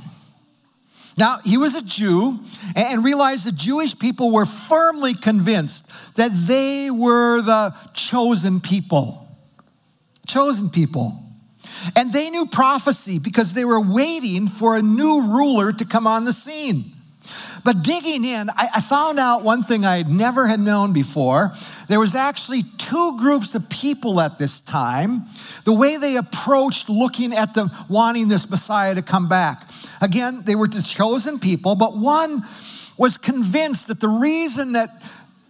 Now, 1.17 1.39
he 1.43 1.57
was 1.57 1.75
a 1.75 1.81
Jew 1.81 2.39
and 2.75 3.03
realized 3.03 3.45
the 3.45 3.51
Jewish 3.51 3.97
people 3.97 4.31
were 4.31 4.45
firmly 4.45 5.13
convinced 5.13 5.85
that 6.15 6.31
they 6.33 6.89
were 6.89 7.41
the 7.41 7.75
chosen 7.93 8.61
people. 8.61 9.27
Chosen 10.27 10.69
people. 10.69 11.21
And 11.95 12.13
they 12.13 12.29
knew 12.29 12.45
prophecy 12.45 13.19
because 13.19 13.53
they 13.53 13.65
were 13.65 13.81
waiting 13.81 14.47
for 14.47 14.77
a 14.77 14.81
new 14.81 15.21
ruler 15.21 15.73
to 15.73 15.85
come 15.85 16.07
on 16.07 16.25
the 16.25 16.33
scene. 16.33 16.93
But 17.63 17.83
digging 17.83 18.25
in, 18.25 18.49
I, 18.49 18.69
I, 18.75 18.81
found 18.81 19.19
out 19.19 19.43
one 19.43 19.63
thing 19.63 19.85
I 19.85 20.01
never 20.03 20.47
had 20.47 20.59
known 20.59 20.93
before. 20.93 21.53
There 21.87 21.99
was 21.99 22.15
actually 22.15 22.63
two 22.77 23.17
groups 23.19 23.53
of 23.53 23.69
people 23.69 24.19
at 24.19 24.37
this 24.37 24.61
time, 24.61 25.23
the 25.65 25.73
way 25.73 25.97
they 25.97 26.17
approached 26.17 26.89
looking 26.89 27.33
at 27.33 27.53
the 27.53 27.71
wanting 27.87 28.27
this 28.27 28.49
Messiah 28.49 28.95
to 28.95 29.01
come 29.01 29.29
back. 29.29 29.69
Again, 30.01 30.41
they 30.45 30.55
were 30.55 30.67
the 30.67 30.81
chosen 30.81 31.39
people, 31.39 31.75
but 31.75 31.97
one 31.97 32.43
was 32.97 33.17
convinced 33.17 33.87
that 33.87 33.99
the 33.99 34.09
reason 34.09 34.73
that 34.73 34.89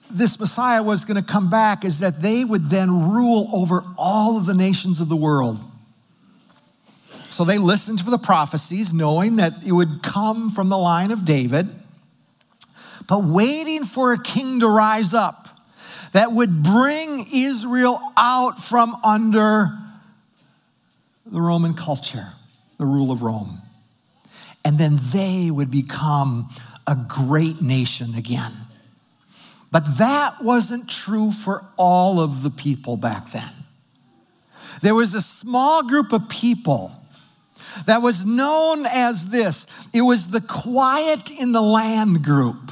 this 0.10 0.40
Messiah 0.40 0.84
was 0.84 1.06
going 1.06 1.22
to 1.22 1.32
come 1.32 1.50
back 1.50 1.86
is 1.86 2.00
that 2.00 2.22
they 2.22 2.44
would 2.44 2.70
then 2.70 3.12
rule 3.14 3.50
over 3.54 3.84
all 3.98 4.38
of 4.38 4.46
the 4.46 4.54
nations 4.54 5.00
of 5.00 5.08
the 5.08 5.16
world. 5.16 5.60
So 7.30 7.46
they 7.46 7.58
listened 7.58 8.02
for 8.02 8.12
the 8.12 8.18
prophecies, 8.18 8.94
knowing 8.94 9.38
that 9.38 9.54
it 9.66 9.72
would 9.72 10.04
come 10.04 10.52
from 10.52 10.68
the 10.68 10.78
line 10.78 11.12
of 11.12 11.24
David, 11.24 11.70
but 13.12 13.26
waiting 13.26 13.84
for 13.84 14.14
a 14.14 14.18
king 14.18 14.62
to 14.62 14.68
rise 14.70 15.14
up 15.14 15.50
that 16.14 16.32
would 16.32 16.64
bring 16.64 17.28
Israel 17.30 18.02
out 18.16 18.64
from 18.64 18.96
under 19.04 19.78
the 21.26 21.42
Roman 21.42 21.74
culture, 21.74 22.30
the 22.78 22.86
rule 22.86 23.12
of 23.12 23.22
Rome. 23.22 23.64
And 24.64 24.78
then 24.78 24.98
they 25.12 25.52
would 25.52 25.70
become 25.70 26.52
a 26.88 26.96
great 26.96 27.62
nation 27.62 28.16
again. 28.16 28.54
But 29.72 29.98
that 29.98 30.42
wasn't 30.42 30.90
true 30.90 31.34
for 31.34 31.66
all 31.76 32.22
of 32.22 32.44
the 32.44 32.50
people 32.50 32.96
back 32.96 33.34
then. 33.34 33.52
There 34.82 34.96
was 34.96 35.16
a 35.16 35.22
small 35.22 35.84
group 35.84 36.14
of 36.14 36.30
people 36.30 36.94
that 37.88 38.02
was 38.02 38.26
known 38.26 38.86
as 38.86 39.26
this 39.26 39.68
it 39.94 40.02
was 40.02 40.30
the 40.30 40.40
quiet 40.40 41.30
in 41.30 41.52
the 41.52 41.62
land 41.62 42.24
group. 42.24 42.72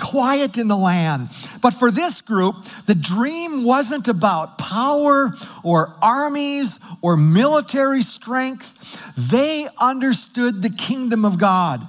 Quiet 0.00 0.58
in 0.58 0.68
the 0.68 0.76
land. 0.76 1.28
But 1.60 1.74
for 1.74 1.90
this 1.90 2.20
group, 2.20 2.56
the 2.86 2.94
dream 2.94 3.64
wasn't 3.64 4.08
about 4.08 4.58
power 4.58 5.32
or 5.62 5.94
armies 6.00 6.80
or 7.02 7.16
military 7.16 8.02
strength. 8.02 8.74
They 9.16 9.68
understood 9.78 10.62
the 10.62 10.70
kingdom 10.70 11.24
of 11.24 11.38
God. 11.38 11.86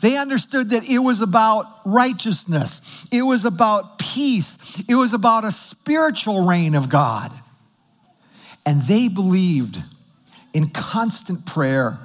They 0.00 0.16
understood 0.16 0.70
that 0.70 0.84
it 0.84 1.00
was 1.00 1.20
about 1.20 1.66
righteousness, 1.84 2.80
it 3.10 3.22
was 3.22 3.44
about 3.44 3.98
peace, 3.98 4.56
it 4.88 4.94
was 4.94 5.12
about 5.12 5.44
a 5.44 5.52
spiritual 5.52 6.46
reign 6.46 6.74
of 6.74 6.88
God. 6.88 7.32
And 8.64 8.82
they 8.82 9.08
believed 9.08 9.82
in 10.52 10.70
constant 10.70 11.46
prayer, 11.46 11.98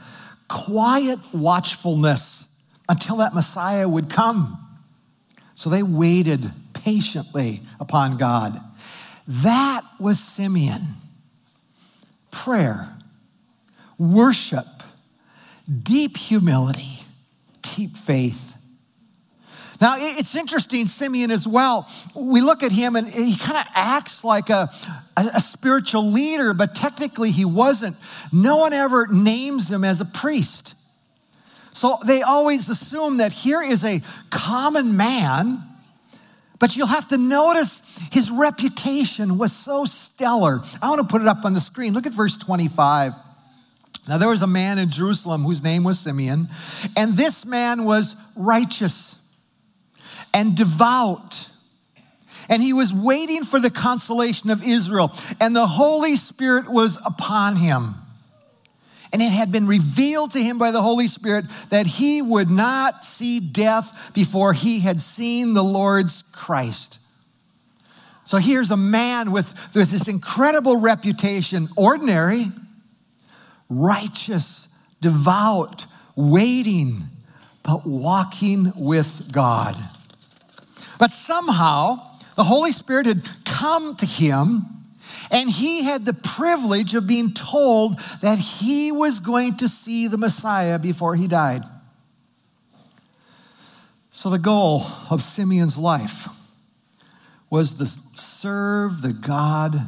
quiet 0.48 1.20
watchfulness 1.34 2.48
until 2.90 3.18
that 3.18 3.36
Messiah 3.36 3.88
would 3.88 4.10
come. 4.10 4.67
So 5.58 5.72
they 5.72 5.82
waited 5.82 6.52
patiently 6.74 7.62
upon 7.80 8.18
God. 8.18 8.62
That 9.28 9.84
was 10.00 10.20
Simeon. 10.20 10.82
Prayer, 12.30 12.96
worship, 13.98 14.68
deep 15.82 16.16
humility, 16.16 17.00
deep 17.64 17.98
faith. 17.98 18.54
Now, 19.82 19.96
it's 19.98 20.36
interesting, 20.36 20.86
Simeon 20.86 21.32
as 21.32 21.48
well. 21.48 21.90
We 22.14 22.42
look 22.42 22.62
at 22.62 22.72
him 22.72 22.96
and 22.96 23.08
he 23.08 23.36
kind 23.36 23.58
of 23.58 23.66
acts 23.74 24.24
like 24.24 24.52
a, 24.52 24.70
a, 25.18 25.32
a, 25.34 25.42
spiritual 25.42 26.12
leader, 26.12 26.54
but 26.54 26.76
technically 26.76 27.32
he 27.32 27.46
wasn't. 27.46 27.96
No 28.32 28.58
one 28.58 28.74
ever 28.74 29.08
names 29.08 29.72
him 29.72 29.84
as 29.84 30.02
a 30.02 30.06
priest. 30.06 30.76
So 31.78 32.00
they 32.04 32.24
always 32.24 32.70
assume 32.70 33.18
that 33.18 33.32
here 33.32 33.62
is 33.62 33.86
a 33.86 34.02
common 34.32 34.98
man, 34.98 35.62
but 36.58 36.76
you'll 36.76 36.88
have 36.88 37.10
to 37.10 37.20
notice 37.20 37.84
his 38.12 38.32
reputation 38.32 39.38
was 39.38 39.56
so 39.56 39.86
stellar. 39.86 40.62
I 40.82 40.90
want 40.90 41.02
to 41.02 41.08
put 41.08 41.22
it 41.22 41.28
up 41.28 41.46
on 41.46 41.54
the 41.54 41.62
screen. 41.62 41.94
Look 41.94 42.08
at 42.08 42.14
verse 42.14 42.36
25. 42.36 43.14
Now, 44.08 44.18
there 44.18 44.28
was 44.28 44.42
a 44.42 44.48
man 44.48 44.80
in 44.80 44.90
Jerusalem 44.90 45.44
whose 45.44 45.62
name 45.62 45.84
was 45.84 46.00
Simeon, 46.00 46.48
and 46.96 47.16
this 47.16 47.46
man 47.46 47.84
was 47.84 48.16
righteous 48.36 49.16
and 50.34 50.58
devout. 50.58 51.48
And 52.50 52.60
he 52.60 52.74
was 52.74 52.92
waiting 52.92 53.44
for 53.44 53.60
the 53.60 53.70
consolation 53.70 54.50
of 54.50 54.64
Israel, 54.64 55.14
and 55.40 55.56
the 55.56 55.68
Holy 55.68 56.16
Spirit 56.16 56.72
was 56.72 56.98
upon 57.06 57.58
him. 57.58 57.94
And 59.14 59.22
it 59.22 59.32
had 59.32 59.52
been 59.52 59.68
revealed 59.68 60.32
to 60.32 60.42
him 60.42 60.58
by 60.58 60.72
the 60.72 60.82
Holy 60.82 61.08
Spirit 61.08 61.46
that 61.70 61.88
he 61.88 62.22
would 62.22 62.50
not 62.50 63.06
see 63.06 63.40
death 63.40 64.12
before 64.14 64.54
he 64.54 64.80
had 64.80 65.02
seen 65.02 65.54
the 65.54 65.64
Lord's 65.64 66.24
Christ. 66.32 67.00
So 68.26 68.38
here's 68.38 68.72
a 68.72 68.78
man 68.78 69.32
with, 69.32 69.54
with 69.74 69.90
this 69.90 70.10
incredible 70.10 70.78
reputation, 70.78 71.70
ordinary, 71.78 72.52
righteous, 73.70 74.68
devout, 75.00 75.86
waiting, 76.16 77.04
but 77.64 77.88
walking 77.88 78.74
with 78.76 79.32
God. 79.32 79.78
But 81.00 81.12
somehow, 81.12 82.02
the 82.36 82.44
Holy 82.44 82.72
Spirit 82.72 83.06
had 83.06 83.24
come 83.46 83.96
to 83.96 84.06
him 84.06 84.77
and 85.30 85.50
he 85.50 85.84
had 85.84 86.06
the 86.06 86.14
privilege 86.14 86.94
of 86.94 87.08
being 87.08 87.34
told 87.34 88.00
that 88.22 88.40
he 88.40 88.92
was 88.92 89.20
going 89.20 89.58
to 89.58 89.68
see 89.68 90.08
the 90.08 90.18
Messiah 90.18 90.80
before 90.80 91.16
he 91.16 91.28
died. 91.28 91.64
So, 94.12 94.30
the 94.30 94.40
goal 94.40 94.88
of 95.12 95.22
Simeon's 95.22 95.78
life 95.78 96.28
was 97.50 97.76
to 97.76 97.86
serve 98.16 99.02
the 99.02 99.14
God 99.14 99.80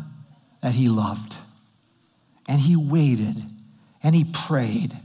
that 0.61 0.73
he 0.73 0.87
loved. 0.87 1.35
And 2.47 2.59
he 2.59 2.75
waited 2.75 3.35
and 4.03 4.15
he 4.15 4.23
prayed. 4.23 4.95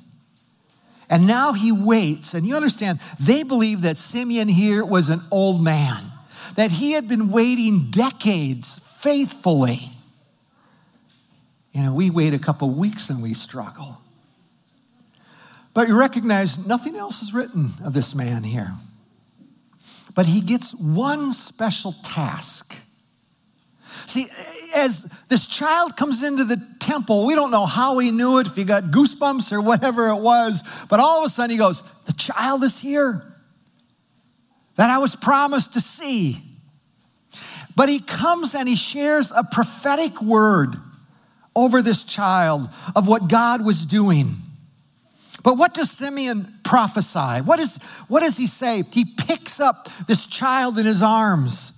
And 1.09 1.27
now 1.27 1.53
he 1.53 1.73
waits. 1.73 2.35
And 2.35 2.47
you 2.47 2.57
understand, 2.57 3.01
they 3.19 3.43
believe 3.43 3.83
that 3.83 3.99
Simeon 3.99 4.49
here 4.49 4.85
was 4.85 5.11
an 5.11 5.23
old 5.31 5.63
man, 5.63 6.05
that 6.57 6.71
he 6.71 6.93
had 6.93 7.09
been 7.09 7.31
waiting 7.31 7.91
decades 7.91 8.79
faithfully 8.99 9.94
you 11.75 11.83
know, 11.83 11.93
we 11.93 12.09
wait 12.09 12.33
a 12.33 12.39
couple 12.39 12.71
weeks 12.71 13.11
and 13.11 13.21
we 13.21 13.35
struggle. 13.35 13.99
But 15.75 15.89
you 15.89 15.99
recognize 15.99 16.57
nothing 16.65 16.95
else 16.95 17.21
is 17.21 17.35
written 17.35 17.75
of 17.85 17.93
this 17.93 18.15
man 18.15 18.45
here. 18.45 18.73
But 20.15 20.27
he 20.27 20.41
gets 20.41 20.73
one 20.73 21.33
special 21.33 21.93
task. 22.05 22.77
See, 24.07 24.29
as 24.73 25.11
this 25.29 25.49
child 25.49 25.97
comes 25.97 26.23
into 26.23 26.45
the 26.45 26.65
temple, 26.79 27.27
we 27.27 27.35
don't 27.35 27.51
know 27.51 27.67
how 27.67 27.99
he 27.99 28.13
knew 28.13 28.39
it, 28.39 28.47
if 28.47 28.55
he 28.55 28.63
got 28.63 28.85
goosebumps 28.85 29.51
or 29.51 29.61
whatever 29.61 30.09
it 30.09 30.21
was, 30.21 30.63
but 30.89 31.01
all 31.01 31.21
of 31.21 31.27
a 31.27 31.29
sudden 31.29 31.51
he 31.51 31.57
goes, 31.57 31.83
The 32.07 32.13
child 32.13 32.63
is 32.63 32.79
here 32.79 33.35
that 34.77 34.91
I 34.91 34.99
was 34.99 35.17
promised 35.17 35.73
to 35.73 35.81
see. 35.81 36.41
But 37.75 37.89
he 37.89 37.99
comes 37.99 38.55
and 38.55 38.69
he 38.69 38.77
shares 38.77 39.33
a 39.35 39.43
prophetic 39.43 40.23
word 40.23 40.77
over 41.57 41.83
this 41.83 42.05
child 42.05 42.69
of 42.95 43.07
what 43.07 43.29
God 43.29 43.65
was 43.65 43.85
doing. 43.85 44.37
But 45.43 45.59
what 45.59 45.75
does 45.75 45.91
Simeon 45.91 46.49
prophesy? 46.65 47.43
What, 47.43 47.61
is, 47.61 47.77
what 48.09 48.21
does 48.21 48.37
he 48.37 48.47
say? 48.47 48.83
He 48.91 49.05
picks 49.05 49.61
up 49.61 49.89
this 50.07 50.27
child 50.27 50.79
in 50.79 50.87
his 50.87 51.03
arms. 51.03 51.73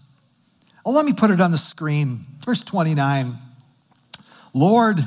Oh, 0.85 0.93
let 0.93 1.05
me 1.05 1.13
put 1.13 1.31
it 1.31 1.41
on 1.41 1.51
the 1.51 1.59
screen. 1.59 2.25
Verse 2.45 2.63
29. 2.63 3.37
Lord, 4.55 5.01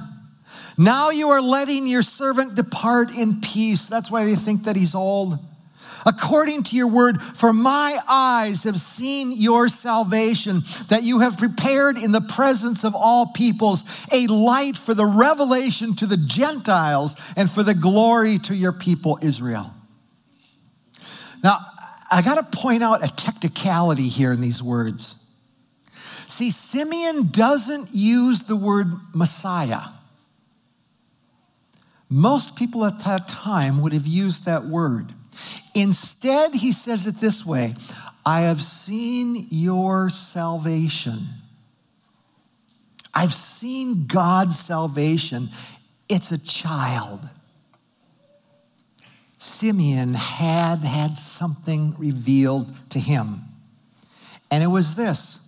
now 0.78 1.10
you 1.10 1.30
are 1.30 1.42
letting 1.42 1.88
your 1.88 2.02
servant 2.02 2.56
depart 2.56 3.16
in 3.16 3.40
peace. 3.42 3.88
That's 3.88 4.12
why 4.12 4.26
they 4.26 4.36
think 4.36 4.66
that 4.66 4.76
he's 4.76 4.94
old 4.94 5.40
according 6.06 6.64
to 6.64 6.76
your 6.76 6.88
word, 6.88 7.22
for 7.22 7.54
my 7.54 8.00
eyes 8.08 8.64
have 8.64 8.80
seen 8.80 9.32
your 9.32 9.68
salvation, 9.68 10.64
that 10.88 11.04
you 11.04 11.20
have 11.20 11.38
prepared 11.38 11.98
in 11.98 12.12
the 12.12 12.22
presence 12.22 12.84
of 12.84 12.96
all 12.96 13.28
peoples 13.28 13.84
a 14.12 14.28
light 14.28 14.76
for 14.76 14.94
the 14.94 15.06
revelation 15.06 15.96
to 15.96 16.08
the 16.08 16.18
Gentiles 16.18 17.16
and 17.36 17.50
for 17.50 17.64
the 17.64 17.74
glory 17.74 18.40
to 18.40 18.56
your 18.56 18.74
people 18.74 19.20
Israel. 19.22 19.74
Now, 21.44 21.60
I 22.12 22.22
got 22.22 22.36
to 22.36 22.58
point 22.58 22.84
out 22.84 23.04
a 23.04 23.08
technicality 23.08 24.08
here 24.08 24.34
in 24.34 24.42
these 24.42 24.64
words. 24.64 25.16
See, 26.28 26.52
Simeon 26.52 27.30
doesn't 27.32 27.94
use 27.94 28.44
the 28.44 28.56
word 28.56 28.88
Messiah. 29.14 29.82
Most 32.10 32.56
people 32.56 32.86
at 32.86 33.04
that 33.04 33.28
time 33.28 33.82
would 33.82 33.94
have 33.94 34.08
used 34.08 34.46
that 34.46 34.66
word. 34.66 35.14
Instead, 35.74 36.56
he 36.56 36.72
says 36.72 37.06
it 37.06 37.20
this 37.20 37.46
way 37.46 37.76
I 38.26 38.42
have 38.42 38.62
seen 38.62 39.48
your 39.50 40.10
salvation. 40.10 41.28
I've 43.14 43.34
seen 43.34 44.08
God's 44.08 44.58
salvation. 44.60 45.50
It's 46.08 46.32
a 46.32 46.38
child. 46.38 47.28
Simeon 49.38 50.14
had 50.14 50.80
had 50.80 51.18
something 51.18 51.96
revealed 51.98 52.74
to 52.92 53.00
him. 53.00 53.42
And 54.52 54.64
it 54.64 54.68
was 54.68 54.96
this 54.96 55.40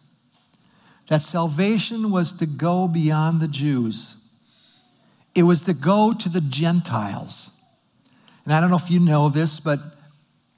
that 1.08 1.22
salvation 1.22 2.10
was 2.10 2.32
to 2.32 2.46
go 2.46 2.88
beyond 2.88 3.42
the 3.42 3.48
Jews, 3.48 4.16
it 5.36 5.44
was 5.44 5.62
to 5.64 5.74
go 5.74 6.14
to 6.14 6.30
the 6.30 6.42
Gentiles. 6.42 7.52
And 8.46 8.54
I 8.54 8.60
don't 8.60 8.70
know 8.70 8.78
if 8.78 8.90
you 8.90 9.00
know 9.00 9.30
this, 9.30 9.60
but 9.60 9.80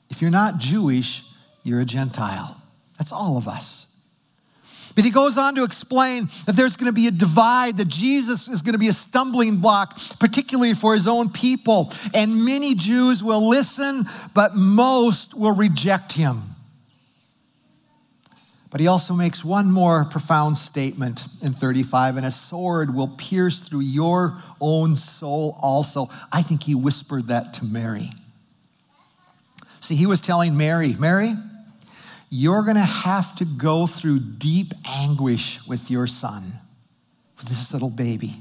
if 0.10 0.22
you're 0.22 0.32
not 0.32 0.58
Jewish, 0.58 1.24
you're 1.64 1.82
a 1.82 1.86
Gentile. 1.86 2.62
That's 2.98 3.12
all 3.12 3.38
of 3.38 3.48
us. 3.48 3.88
But 4.96 5.06
he 5.06 5.12
goes 5.12 5.38
on 5.38 5.56
to 5.56 5.64
explain 5.64 6.30
that 6.46 6.56
there's 6.56 6.78
going 6.78 6.86
to 6.86 6.94
be 6.94 7.08
a 7.08 7.12
divide, 7.12 7.78
that 7.78 7.88
Jesus 7.88 8.48
is 8.48 8.62
going 8.62 8.74
to 8.74 8.80
be 8.80 8.90
a 8.90 8.94
stumbling 8.94 9.58
block, 9.58 10.00
particularly 10.20 10.76
for 10.76 10.94
his 10.94 11.08
own 11.08 11.32
people. 11.32 11.92
And 12.14 12.46
many 12.46 12.76
Jews 12.76 13.24
will 13.24 13.50
listen, 13.50 14.06
but 14.36 14.56
most 14.56 15.34
will 15.34 15.56
reject 15.56 16.14
him. 16.14 16.53
But 18.74 18.82
he 18.82 18.88
also 18.88 19.14
makes 19.14 19.46
one 19.46 19.70
more 19.70 20.04
profound 20.06 20.58
statement 20.58 21.26
in 21.44 21.54
35 21.54 22.18
and 22.18 22.26
a 22.26 22.32
sword 22.32 22.92
will 22.92 23.08
pierce 23.08 23.60
through 23.60 23.82
your 23.82 24.42
own 24.60 24.96
soul 24.96 25.60
also. 25.62 26.10
I 26.32 26.42
think 26.42 26.64
he 26.64 26.74
whispered 26.74 27.28
that 27.28 27.54
to 27.54 27.66
Mary. 27.66 28.10
See, 29.80 29.94
he 29.94 30.08
was 30.08 30.20
telling 30.22 30.58
Mary, 30.58 30.96
Mary, 30.96 31.36
you're 32.32 32.64
going 32.64 32.78
to 32.78 32.82
have 32.82 33.36
to 33.36 33.46
go 33.46 33.86
through 33.86 34.22
deep 34.22 34.74
anguish 34.86 35.60
with 35.68 35.92
your 35.92 36.08
son, 36.08 36.54
with 37.38 37.50
this 37.50 37.74
little 37.74 37.92
baby. 37.92 38.38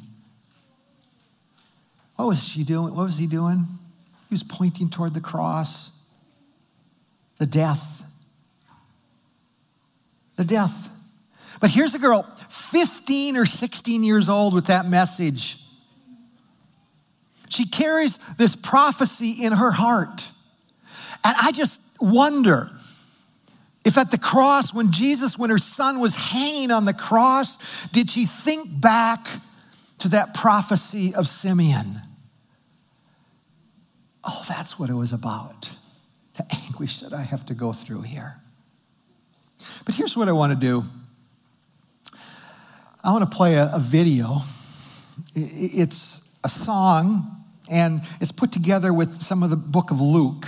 What 2.17 2.29
was 2.29 2.43
she 2.43 2.65
doing? 2.65 2.95
What 2.95 3.05
was 3.05 3.19
he 3.19 3.27
doing? 3.27 3.67
He 4.31 4.35
was 4.35 4.43
pointing 4.43 4.89
toward 4.89 5.13
the 5.13 5.21
cross, 5.21 5.91
the 7.37 7.45
death 7.45 8.02
the 10.37 10.45
death. 10.45 10.89
But 11.61 11.71
here's 11.71 11.95
a 11.95 11.99
girl, 11.99 12.27
15 12.49 13.37
or 13.37 13.47
16 13.47 14.03
years 14.03 14.29
old, 14.29 14.55
with 14.55 14.67
that 14.67 14.87
message. 14.87 15.59
She 17.49 17.67
carries 17.67 18.19
this 18.39 18.57
prophecy 18.57 19.31
in 19.31 19.53
her 19.53 19.71
heart. 19.71 20.27
And 21.23 21.37
I 21.41 21.53
just 21.53 21.81
wonder 22.01 22.71
if 23.85 23.99
at 23.99 24.11
the 24.11 24.19
cross, 24.19 24.73
when 24.73 24.91
Jesus, 24.91 25.39
when 25.39 25.51
her 25.51 25.59
son 25.59 26.01
was 26.01 26.15
hanging 26.15 26.71
on 26.71 26.85
the 26.85 26.95
cross, 26.95 27.59
did 27.93 28.11
she 28.11 28.27
think 28.27 28.81
back 28.81 29.29
to 29.99 30.09
that 30.09 30.35
prophecy 30.35 31.15
of 31.15 31.29
Simeon? 31.29 32.01
Oh, 34.25 34.45
that's 34.49 34.79
what 34.79 34.89
it 34.89 34.95
was 34.95 35.13
about. 35.13 35.71
The 36.37 36.47
anguish 36.55 37.01
that 37.01 37.13
I 37.13 37.23
have 37.23 37.45
to 37.47 37.55
go 37.55 37.73
through 37.73 38.03
here. 38.03 38.42
But 39.85 39.95
here's 39.95 40.17
what 40.17 40.29
I 40.29 40.33
want 40.33 40.53
to 40.53 40.59
do 40.59 40.85
I 43.05 43.13
want 43.13 43.29
to 43.29 43.37
play 43.37 43.55
a, 43.55 43.71
a 43.75 43.81
video. 43.81 44.43
It's 45.35 46.21
a 46.45 46.49
song, 46.49 47.45
and 47.71 48.03
it's 48.21 48.33
put 48.33 48.53
together 48.53 48.93
with 48.93 49.23
some 49.23 49.43
of 49.43 49.51
the 49.51 49.57
book 49.57 49.91
of 49.91 50.01
Luke. 50.01 50.47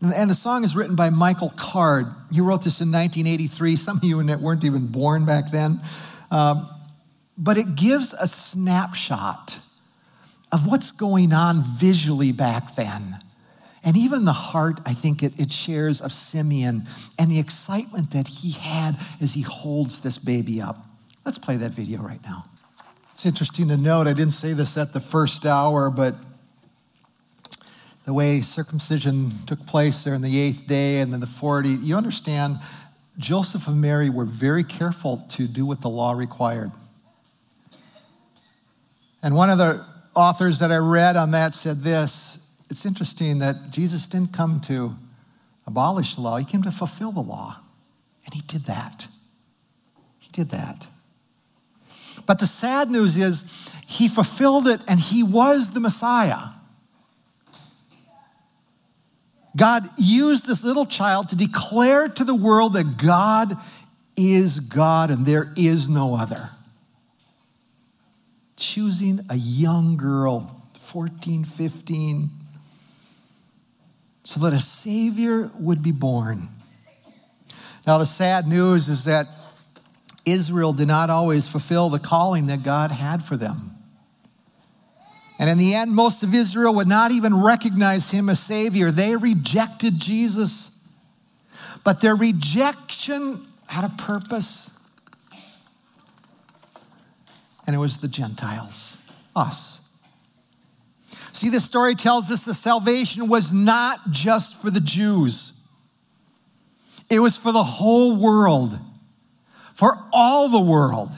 And 0.00 0.30
the 0.30 0.34
song 0.34 0.62
is 0.62 0.76
written 0.76 0.94
by 0.94 1.10
Michael 1.10 1.52
Card. 1.56 2.06
He 2.30 2.40
wrote 2.40 2.62
this 2.62 2.80
in 2.80 2.92
1983. 2.92 3.74
Some 3.76 3.96
of 3.96 4.04
you 4.04 4.18
weren't 4.18 4.64
even 4.64 4.86
born 4.86 5.24
back 5.24 5.50
then. 5.50 5.80
Um, 6.30 6.68
but 7.36 7.56
it 7.56 7.74
gives 7.74 8.12
a 8.12 8.26
snapshot 8.26 9.58
of 10.52 10.66
what's 10.66 10.92
going 10.92 11.32
on 11.32 11.64
visually 11.76 12.32
back 12.32 12.74
then. 12.76 13.18
And 13.88 13.96
even 13.96 14.26
the 14.26 14.34
heart, 14.34 14.82
I 14.84 14.92
think 14.92 15.22
it, 15.22 15.32
it 15.40 15.50
shares 15.50 16.02
of 16.02 16.12
Simeon 16.12 16.86
and 17.18 17.32
the 17.32 17.38
excitement 17.38 18.10
that 18.10 18.28
he 18.28 18.50
had 18.50 18.98
as 19.18 19.32
he 19.32 19.40
holds 19.40 20.02
this 20.02 20.18
baby 20.18 20.60
up. 20.60 20.84
Let's 21.24 21.38
play 21.38 21.56
that 21.56 21.70
video 21.70 22.02
right 22.02 22.22
now. 22.22 22.44
It's 23.12 23.24
interesting 23.24 23.68
to 23.68 23.78
note, 23.78 24.06
I 24.06 24.12
didn't 24.12 24.34
say 24.34 24.52
this 24.52 24.76
at 24.76 24.92
the 24.92 25.00
first 25.00 25.46
hour, 25.46 25.88
but 25.88 26.12
the 28.04 28.12
way 28.12 28.42
circumcision 28.42 29.32
took 29.46 29.64
place 29.64 30.04
there 30.04 30.12
in 30.12 30.20
the 30.20 30.38
eighth 30.38 30.66
day 30.66 31.00
and 31.00 31.10
then 31.10 31.20
the 31.20 31.26
40, 31.26 31.70
you 31.70 31.96
understand, 31.96 32.58
Joseph 33.16 33.68
and 33.68 33.80
Mary 33.80 34.10
were 34.10 34.26
very 34.26 34.64
careful 34.64 35.24
to 35.30 35.48
do 35.48 35.64
what 35.64 35.80
the 35.80 35.88
law 35.88 36.12
required. 36.12 36.72
And 39.22 39.34
one 39.34 39.48
of 39.48 39.56
the 39.56 39.82
authors 40.14 40.58
that 40.58 40.70
I 40.70 40.76
read 40.76 41.16
on 41.16 41.30
that 41.30 41.54
said 41.54 41.82
this 41.82 42.36
it's 42.70 42.84
interesting 42.84 43.38
that 43.38 43.70
Jesus 43.70 44.06
didn't 44.06 44.32
come 44.32 44.60
to 44.62 44.94
abolish 45.66 46.14
the 46.14 46.22
law, 46.22 46.36
he 46.36 46.44
came 46.44 46.62
to 46.62 46.72
fulfill 46.72 47.12
the 47.12 47.20
law. 47.20 47.60
And 48.24 48.34
he 48.34 48.40
did 48.42 48.64
that. 48.64 49.06
He 50.18 50.28
did 50.32 50.50
that. 50.50 50.86
But 52.26 52.38
the 52.38 52.46
sad 52.46 52.90
news 52.90 53.16
is, 53.16 53.44
he 53.86 54.08
fulfilled 54.08 54.66
it 54.66 54.80
and 54.86 55.00
he 55.00 55.22
was 55.22 55.70
the 55.70 55.80
Messiah. 55.80 56.50
God 59.56 59.88
used 59.96 60.46
this 60.46 60.62
little 60.62 60.86
child 60.86 61.30
to 61.30 61.36
declare 61.36 62.08
to 62.08 62.24
the 62.24 62.34
world 62.34 62.74
that 62.74 62.96
God 62.98 63.56
is 64.16 64.60
God 64.60 65.10
and 65.10 65.24
there 65.24 65.52
is 65.56 65.88
no 65.88 66.14
other. 66.14 66.50
Choosing 68.56 69.20
a 69.30 69.36
young 69.36 69.96
girl, 69.96 70.62
14, 70.78 71.44
15, 71.44 72.30
so 74.28 74.40
that 74.40 74.52
a 74.52 74.60
Savior 74.60 75.50
would 75.58 75.82
be 75.82 75.90
born. 75.90 76.50
Now, 77.86 77.96
the 77.96 78.04
sad 78.04 78.46
news 78.46 78.90
is 78.90 79.04
that 79.04 79.26
Israel 80.26 80.74
did 80.74 80.86
not 80.86 81.08
always 81.08 81.48
fulfill 81.48 81.88
the 81.88 81.98
calling 81.98 82.48
that 82.48 82.62
God 82.62 82.90
had 82.90 83.24
for 83.24 83.38
them. 83.38 83.74
And 85.38 85.48
in 85.48 85.56
the 85.56 85.74
end, 85.74 85.92
most 85.92 86.22
of 86.22 86.34
Israel 86.34 86.74
would 86.74 86.86
not 86.86 87.10
even 87.10 87.42
recognize 87.42 88.10
him 88.10 88.28
as 88.28 88.38
Savior. 88.38 88.90
They 88.90 89.16
rejected 89.16 89.98
Jesus. 89.98 90.72
But 91.82 92.02
their 92.02 92.14
rejection 92.14 93.46
had 93.64 93.84
a 93.84 93.94
purpose. 93.96 94.70
And 97.66 97.74
it 97.74 97.78
was 97.78 97.96
the 97.96 98.08
Gentiles, 98.08 98.98
us. 99.34 99.80
See, 101.32 101.50
the 101.50 101.60
story 101.60 101.94
tells 101.94 102.30
us 102.30 102.44
the 102.44 102.54
salvation 102.54 103.28
was 103.28 103.52
not 103.52 104.10
just 104.10 104.60
for 104.60 104.70
the 104.70 104.80
Jews, 104.80 105.52
it 107.10 107.20
was 107.20 107.36
for 107.36 107.52
the 107.52 107.64
whole 107.64 108.16
world, 108.16 108.78
for 109.74 109.96
all 110.12 110.48
the 110.48 110.60
world. 110.60 111.10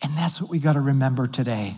And 0.00 0.16
that's 0.16 0.40
what 0.40 0.48
we 0.48 0.60
got 0.60 0.74
to 0.74 0.80
remember 0.80 1.26
today. 1.26 1.74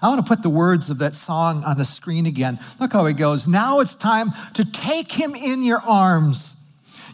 I 0.00 0.08
want 0.08 0.24
to 0.24 0.28
put 0.28 0.42
the 0.42 0.50
words 0.50 0.90
of 0.90 0.98
that 0.98 1.14
song 1.14 1.62
on 1.64 1.76
the 1.76 1.84
screen 1.84 2.26
again. 2.26 2.58
Look 2.80 2.92
how 2.92 3.06
it 3.06 3.14
goes. 3.14 3.46
Now 3.46 3.80
it's 3.80 3.94
time 3.94 4.30
to 4.54 4.64
take 4.64 5.12
him 5.12 5.34
in 5.34 5.62
your 5.62 5.80
arms. 5.80 6.56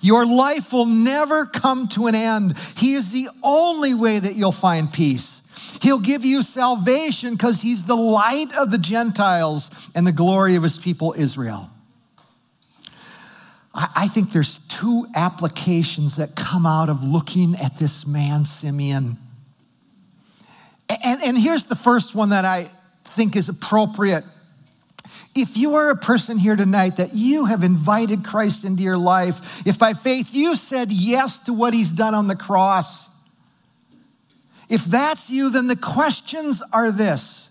Your 0.01 0.25
life 0.25 0.73
will 0.73 0.87
never 0.87 1.47
come 1.47 1.89
to 1.89 2.07
an 2.07 2.15
end. 2.15 2.57
He 2.77 2.95
is 2.95 3.11
the 3.11 3.29
only 3.43 3.95
way 3.95 4.19
that 4.19 4.37
you'll 4.37 4.53
find 4.53 4.93
peace. 4.93 5.38
He'll 5.81 6.01
give 6.01 6.25
you 6.25 6.43
salvation 6.43 7.35
because 7.35 7.63
he's 7.63 7.85
the 7.85 7.97
light 7.97 8.53
of 8.55 8.71
the 8.71 8.79
Gentiles 8.79 9.71
and 9.95 10.07
the 10.07 10.13
glory 10.13 10.55
of 10.55 10.63
his 10.63 10.79
people, 10.79 11.15
Israel. 11.17 11.71
I 13.75 14.09
think 14.09 14.33
there's 14.33 14.59
two 14.69 15.07
applications 15.15 16.17
that 16.17 16.35
come 16.35 16.67
out 16.67 16.89
of 16.89 17.05
looking 17.05 17.55
at 17.55 17.79
this 17.79 18.07
man, 18.07 18.45
Simeon. 18.45 19.19
And, 20.89 21.23
and 21.23 21.39
here's 21.39 21.67
the 21.67 21.77
first 21.77 22.15
one 22.15 22.31
that 22.31 22.45
I 22.45 22.71
think 23.15 23.37
is 23.37 23.49
appropriate. 23.49 24.25
If 25.37 25.57
you 25.57 25.77
are 25.77 25.91
a 25.91 25.97
person 25.97 26.39
here 26.39 26.57
tonight 26.57 26.97
that 26.97 27.15
you 27.15 27.45
have 27.45 27.63
invited 27.63 28.25
Christ 28.25 28.65
into 28.65 28.83
your 28.83 28.99
life, 28.99 29.65
if 29.65 29.79
by 29.79 29.95
faith 29.95 30.35
you 30.35 30.57
said 30.57 30.91
yes 30.91 31.39
to 31.41 31.53
what 31.53 31.73
he's 31.73 31.91
done 31.91 32.15
on 32.15 32.27
the 32.27 32.35
cross, 32.35 33.09
if 34.69 34.85
that's 34.85 35.31
you, 35.31 35.51
then 35.51 35.67
the 35.67 35.77
questions 35.77 36.63
are 36.73 36.91
this 36.91 37.51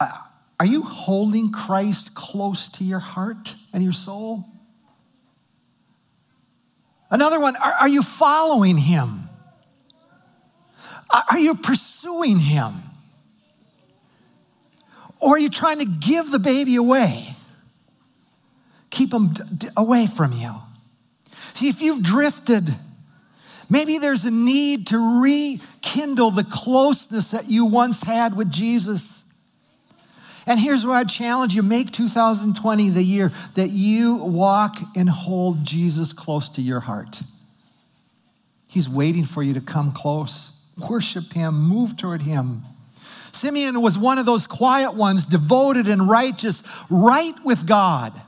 uh, 0.00 0.10
Are 0.60 0.66
you 0.66 0.82
holding 0.82 1.50
Christ 1.50 2.14
close 2.14 2.68
to 2.70 2.84
your 2.84 3.00
heart 3.00 3.54
and 3.72 3.82
your 3.82 3.92
soul? 3.92 4.44
Another 7.10 7.40
one, 7.40 7.56
are, 7.56 7.72
are 7.72 7.88
you 7.88 8.02
following 8.02 8.76
him? 8.76 9.28
Are 11.10 11.38
you 11.38 11.54
pursuing 11.54 12.38
him? 12.38 12.82
Or 15.20 15.36
are 15.36 15.38
you 15.38 15.48
trying 15.48 15.78
to 15.78 15.86
give 15.86 16.30
the 16.30 16.38
baby 16.38 16.76
away? 16.76 17.34
Keep 18.90 19.12
him 19.12 19.32
d- 19.32 19.68
away 19.76 20.06
from 20.06 20.32
you. 20.32 20.54
See, 21.54 21.68
if 21.68 21.80
you've 21.80 22.02
drifted, 22.02 22.74
Maybe 23.70 23.98
there's 23.98 24.24
a 24.24 24.30
need 24.30 24.86
to 24.88 25.20
rekindle 25.20 26.30
the 26.30 26.44
closeness 26.44 27.32
that 27.32 27.50
you 27.50 27.66
once 27.66 28.02
had 28.02 28.36
with 28.36 28.50
Jesus. 28.50 29.24
And 30.46 30.58
here's 30.58 30.86
where 30.86 30.96
I 30.96 31.04
challenge 31.04 31.54
you 31.54 31.62
make 31.62 31.90
2020 31.90 32.90
the 32.90 33.02
year 33.02 33.30
that 33.54 33.68
you 33.70 34.14
walk 34.14 34.78
and 34.96 35.08
hold 35.08 35.64
Jesus 35.64 36.14
close 36.14 36.48
to 36.50 36.62
your 36.62 36.80
heart. 36.80 37.20
He's 38.66 38.88
waiting 38.88 39.26
for 39.26 39.42
you 39.42 39.52
to 39.54 39.60
come 39.60 39.92
close, 39.92 40.52
worship 40.88 41.32
Him, 41.32 41.60
move 41.60 41.96
toward 41.96 42.22
Him. 42.22 42.62
Simeon 43.32 43.80
was 43.82 43.98
one 43.98 44.18
of 44.18 44.24
those 44.24 44.46
quiet 44.46 44.94
ones, 44.94 45.26
devoted 45.26 45.86
and 45.86 46.08
righteous, 46.08 46.62
right 46.88 47.34
with 47.44 47.66
God. 47.66 48.18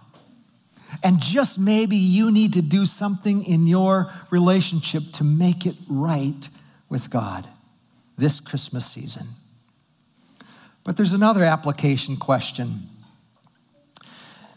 And 1.03 1.21
just 1.21 1.59
maybe 1.59 1.97
you 1.97 2.31
need 2.31 2.53
to 2.55 2.63
do 2.63 2.85
something 2.85 3.45
in 3.45 3.67
your 3.67 4.13
relationship 4.31 5.03
to 5.15 5.25
make 5.25 5.67
it 5.67 5.77
right 5.89 6.49
with 6.89 7.11
God 7.11 7.49
this 8.19 8.41
Christmas 8.41 8.87
season. 8.87 9.29
But 10.85 10.97
there's 10.97 11.13
another 11.13 11.45
application 11.45 12.17
question. 12.17 12.89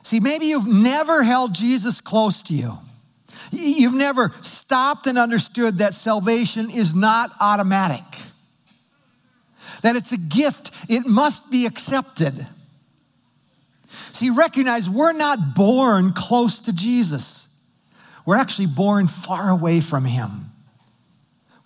See, 0.04 0.19
maybe 0.19 0.48
you've 0.48 0.67
never 0.67 1.24
held 1.24 1.54
Jesus 1.54 2.02
close 2.02 2.41
to 2.43 2.54
you. 2.54 2.74
You've 3.52 3.93
never 3.93 4.34
stopped 4.41 5.08
and 5.08 5.17
understood 5.17 5.78
that 5.78 5.93
salvation 5.93 6.69
is 6.69 6.96
not 6.96 7.32
automatic, 7.39 8.04
that 9.82 9.96
it's 9.96 10.12
a 10.12 10.17
gift, 10.17 10.72
it 10.89 11.06
must 11.06 11.52
be 11.52 11.65
accepted. 11.65 12.48
See, 14.13 14.30
recognize 14.30 14.88
we're 14.88 15.12
not 15.12 15.56
born 15.56 16.13
close 16.13 16.60
to 16.62 16.73
Jesus. 16.73 17.47
We're 18.26 18.38
actually 18.38 18.67
born 18.67 19.08
far 19.08 19.49
away 19.49 19.82
from 19.82 20.06
Him. 20.06 20.52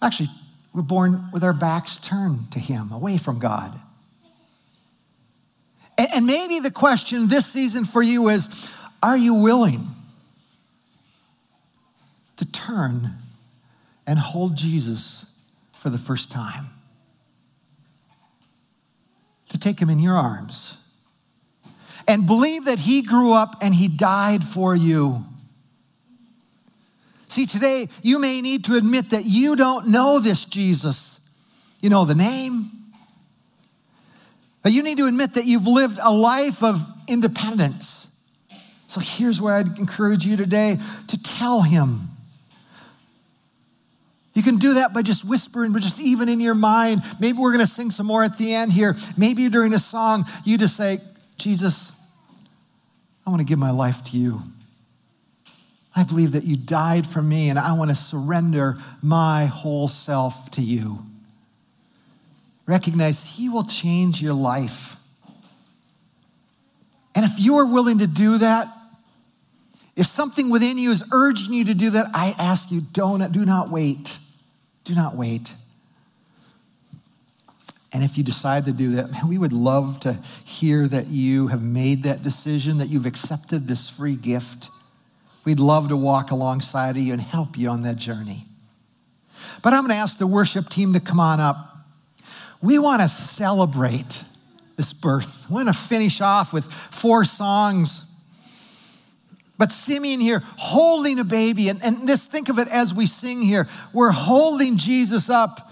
Actually, 0.02 0.30
we're 0.74 0.82
born 0.82 1.30
with 1.34 1.44
our 1.44 1.54
backs 1.54 1.98
turned 1.98 2.52
to 2.54 2.60
Him, 2.60 2.94
away 2.94 3.18
from 3.18 3.40
God. 3.40 3.78
And, 5.98 6.08
and 6.14 6.26
maybe 6.26 6.60
the 6.60 6.72
question 6.72 7.28
this 7.28 7.46
season 7.46 7.84
for 7.84 8.02
you 8.02 8.30
is 8.30 8.50
are 9.04 9.18
you 9.18 9.34
willing 9.34 9.86
to 12.38 12.46
turn 12.50 13.12
and 14.08 14.18
hold 14.18 14.56
Jesus 14.56 15.26
for 15.80 15.90
the 15.90 15.98
first 15.98 16.32
time? 16.32 16.68
To 19.50 19.60
take 19.60 19.82
Him 19.82 19.90
in 19.90 20.00
your 20.00 20.16
arms 20.16 20.78
and 22.08 22.26
believe 22.26 22.66
that 22.66 22.80
He 22.80 23.02
grew 23.02 23.34
up 23.34 23.58
and 23.62 23.76
He 23.76 23.88
died 23.88 24.44
for 24.44 24.76
you. 24.76 25.26
See, 27.28 27.46
today 27.46 27.90
you 28.02 28.20
may 28.20 28.42
need 28.42 28.66
to 28.66 28.76
admit 28.76 29.12
that 29.12 29.26
you 29.26 29.56
don't 29.56 29.88
know 29.90 30.20
this 30.20 30.46
Jesus. 30.46 31.20
You 31.82 31.90
know 31.90 32.06
the 32.06 32.16
name, 32.16 32.72
but 34.64 34.72
you 34.72 34.82
need 34.82 34.98
to 34.98 35.06
admit 35.06 35.36
that 35.36 35.46
you've 35.46 35.68
lived 35.68 36.00
a 36.02 36.12
life 36.12 36.64
of 36.64 36.84
independence. 37.08 38.08
So 38.88 39.00
here's 39.00 39.40
where 39.40 39.56
I'd 39.56 39.78
encourage 39.78 40.26
you 40.26 40.38
today 40.38 40.80
to 41.08 41.22
tell 41.22 41.62
Him. 41.62 42.10
You 44.34 44.44
can 44.44 44.58
do 44.58 44.76
that 44.76 44.94
by 44.94 45.02
just 45.02 45.26
whispering, 45.26 45.74
but 45.74 45.82
just 45.82 46.00
even 46.00 46.30
in 46.30 46.40
your 46.40 46.54
mind. 46.54 47.02
Maybe 47.20 47.38
we're 47.38 47.52
going 47.52 47.66
to 47.66 47.72
sing 47.72 47.90
some 47.90 48.06
more 48.06 48.24
at 48.24 48.38
the 48.38 48.54
end 48.54 48.72
here. 48.72 48.96
Maybe 49.18 49.50
during 49.50 49.74
a 49.74 49.80
song, 49.80 50.26
you 50.46 50.58
just 50.58 50.78
say, 50.78 51.00
Jesus, 51.38 51.92
I 53.28 53.30
want 53.30 53.42
to 53.42 53.46
give 53.46 53.60
my 53.60 53.72
life 53.72 54.06
to 54.06 54.18
you. 54.18 54.42
I 55.94 56.04
believe 56.04 56.32
that 56.32 56.46
you 56.46 56.56
died 56.56 57.06
for 57.06 57.22
me, 57.22 57.50
and 57.50 57.60
I 57.60 57.74
want 57.74 57.90
to 57.90 57.96
surrender 57.96 58.78
my 59.02 59.48
whole 59.48 59.90
self 59.90 60.50
to 60.52 60.62
you. 60.62 61.00
Recognize 62.66 63.26
He 63.26 63.50
will 63.50 63.66
change 63.66 64.22
your 64.22 64.34
life. 64.34 64.96
And 67.16 67.26
if 67.26 67.38
you 67.38 67.58
are 67.58 67.66
willing 67.66 68.00
to 68.00 68.08
do 68.08 68.38
that, 68.38 68.70
if 69.98 70.06
something 70.06 70.50
within 70.50 70.78
you 70.78 70.92
is 70.92 71.04
urging 71.12 71.54
you 71.54 71.66
to 71.66 71.74
do 71.74 71.90
that, 71.90 72.08
I 72.14 72.34
ask 72.40 72.72
you, 72.72 72.80
don't, 72.80 73.30
do 73.34 73.44
not 73.44 73.70
wait. 73.70 74.18
Do 74.86 74.96
not 74.96 75.18
wait. 75.18 75.54
And 77.94 78.04
if 78.04 78.18
you 78.18 78.24
decide 78.24 78.66
to 78.66 78.72
do 78.72 78.96
that, 78.96 79.12
man, 79.12 79.28
we 79.28 79.38
would 79.38 79.54
love 79.54 80.00
to 80.02 80.14
hear 80.44 80.88
that 80.88 81.08
you 81.08 81.48
have 81.48 81.62
made 81.62 82.04
that 82.04 82.24
decision, 82.24 82.78
that 82.80 82.90
you've 82.90 83.06
accepted 83.06 83.68
this 83.68 83.90
free 83.90 84.16
gift. 84.16 84.70
We'd 85.46 85.60
love 85.60 85.90
to 85.90 85.98
walk 85.98 86.32
alongside 86.32 86.98
of 86.98 87.02
you 87.02 87.14
and 87.14 87.22
help 87.22 87.58
you 87.58 87.70
on 87.70 87.84
that 87.84 87.96
journey. 87.96 88.46
But 89.62 89.74
I'm 89.74 89.82
going 89.82 89.92
to 89.92 89.96
ask 89.96 90.18
the 90.18 90.28
worship 90.28 90.70
team 90.70 90.94
to 90.94 91.00
come 91.00 91.20
on 91.20 91.40
up. 91.40 91.78
we 92.62 92.80
want 92.80 93.02
to 93.02 93.08
celebrate 93.08 94.24
this 94.76 94.94
birth. 94.94 95.46
We 95.50 95.56
want 95.56 95.68
to 95.68 95.74
finish 95.74 96.22
off 96.22 96.54
with 96.54 96.72
four 96.72 97.26
songs. 97.26 98.04
But 99.58 99.72
Simeon 99.72 100.20
here 100.20 100.44
holding 100.58 101.18
a 101.18 101.24
baby, 101.24 101.70
and, 101.70 101.84
and 101.84 102.08
this 102.08 102.26
think 102.26 102.50
of 102.50 102.60
it 102.60 102.68
as 102.68 102.94
we 102.94 103.08
sing 103.08 103.42
here. 103.42 103.68
We're 103.92 104.12
holding 104.12 104.78
Jesus 104.78 105.30
up. 105.30 105.72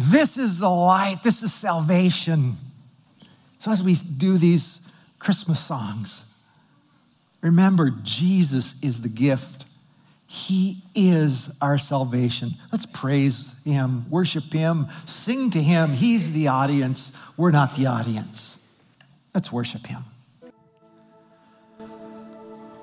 This 0.00 0.36
is 0.38 0.60
the 0.60 0.70
light, 0.70 1.24
this 1.24 1.42
is 1.42 1.52
salvation. 1.52 2.56
So 3.58 3.72
as 3.72 3.82
we 3.82 3.96
do 3.96 4.38
these 4.38 4.78
Christmas 5.18 5.58
songs, 5.58 6.22
remember 7.40 7.90
Jesus 8.04 8.76
is 8.80 9.00
the 9.00 9.08
gift. 9.08 9.64
He 10.28 10.84
is 10.94 11.50
our 11.60 11.78
salvation. 11.78 12.50
Let's 12.70 12.86
praise 12.86 13.52
Him, 13.64 14.08
worship 14.08 14.52
Him, 14.52 14.86
sing 15.04 15.50
to 15.50 15.60
Him. 15.60 15.90
He's 15.90 16.32
the 16.32 16.46
audience. 16.46 17.10
We're 17.36 17.50
not 17.50 17.74
the 17.74 17.86
audience. 17.86 18.62
Let's 19.34 19.50
worship 19.50 19.84
Him. 19.84 20.04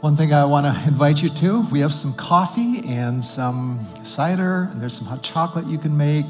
One 0.01 0.17
thing 0.17 0.33
I 0.33 0.43
want 0.43 0.65
to 0.65 0.83
invite 0.85 1.23
you 1.23 1.29
to 1.29 1.65
we 1.71 1.79
have 1.79 1.93
some 1.93 2.13
coffee 2.15 2.79
and 2.85 3.23
some 3.23 3.87
cider, 4.03 4.67
and 4.69 4.81
there's 4.81 4.93
some 4.97 5.07
hot 5.07 5.23
chocolate 5.23 5.65
you 5.65 5.77
can 5.77 5.95
make, 5.95 6.25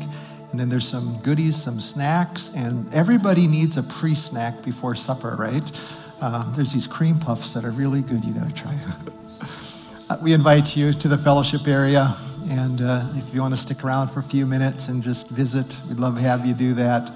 and 0.56 0.62
then 0.62 0.70
there's 0.70 0.88
some 0.88 1.20
goodies, 1.22 1.62
some 1.62 1.82
snacks, 1.82 2.50
and 2.56 2.94
everybody 2.94 3.46
needs 3.46 3.76
a 3.76 3.84
pre 3.84 4.16
snack 4.16 4.64
before 4.64 4.96
supper, 4.96 5.36
right? 5.38 5.70
Uh, 6.22 6.50
there's 6.56 6.72
these 6.72 6.88
cream 6.88 7.20
puffs 7.20 7.54
that 7.54 7.66
are 7.66 7.72
really 7.72 8.02
good, 8.02 8.24
you 8.24 8.34
got 8.34 8.48
to 8.48 8.56
try. 8.56 8.74
Uh, 10.08 10.18
we 10.22 10.34
invite 10.34 10.78
you 10.78 10.94
to 10.94 11.08
the 11.08 11.18
fellowship 11.18 11.68
area, 11.68 12.16
and 12.48 12.80
uh, 12.80 13.12
if 13.16 13.34
you 13.34 13.42
want 13.42 13.56
to 13.56 13.60
stick 13.60 13.84
around 13.84 14.08
for 14.10 14.20
a 14.20 14.24
few 14.24 14.46
minutes 14.46 14.88
and 14.88 15.02
just 15.02 15.28
visit, 15.30 15.76
we'd 15.90 15.98
love 15.98 16.14
to 16.14 16.22
have 16.22 16.46
you 16.46 16.54
do 16.54 16.76
that. 16.76 17.10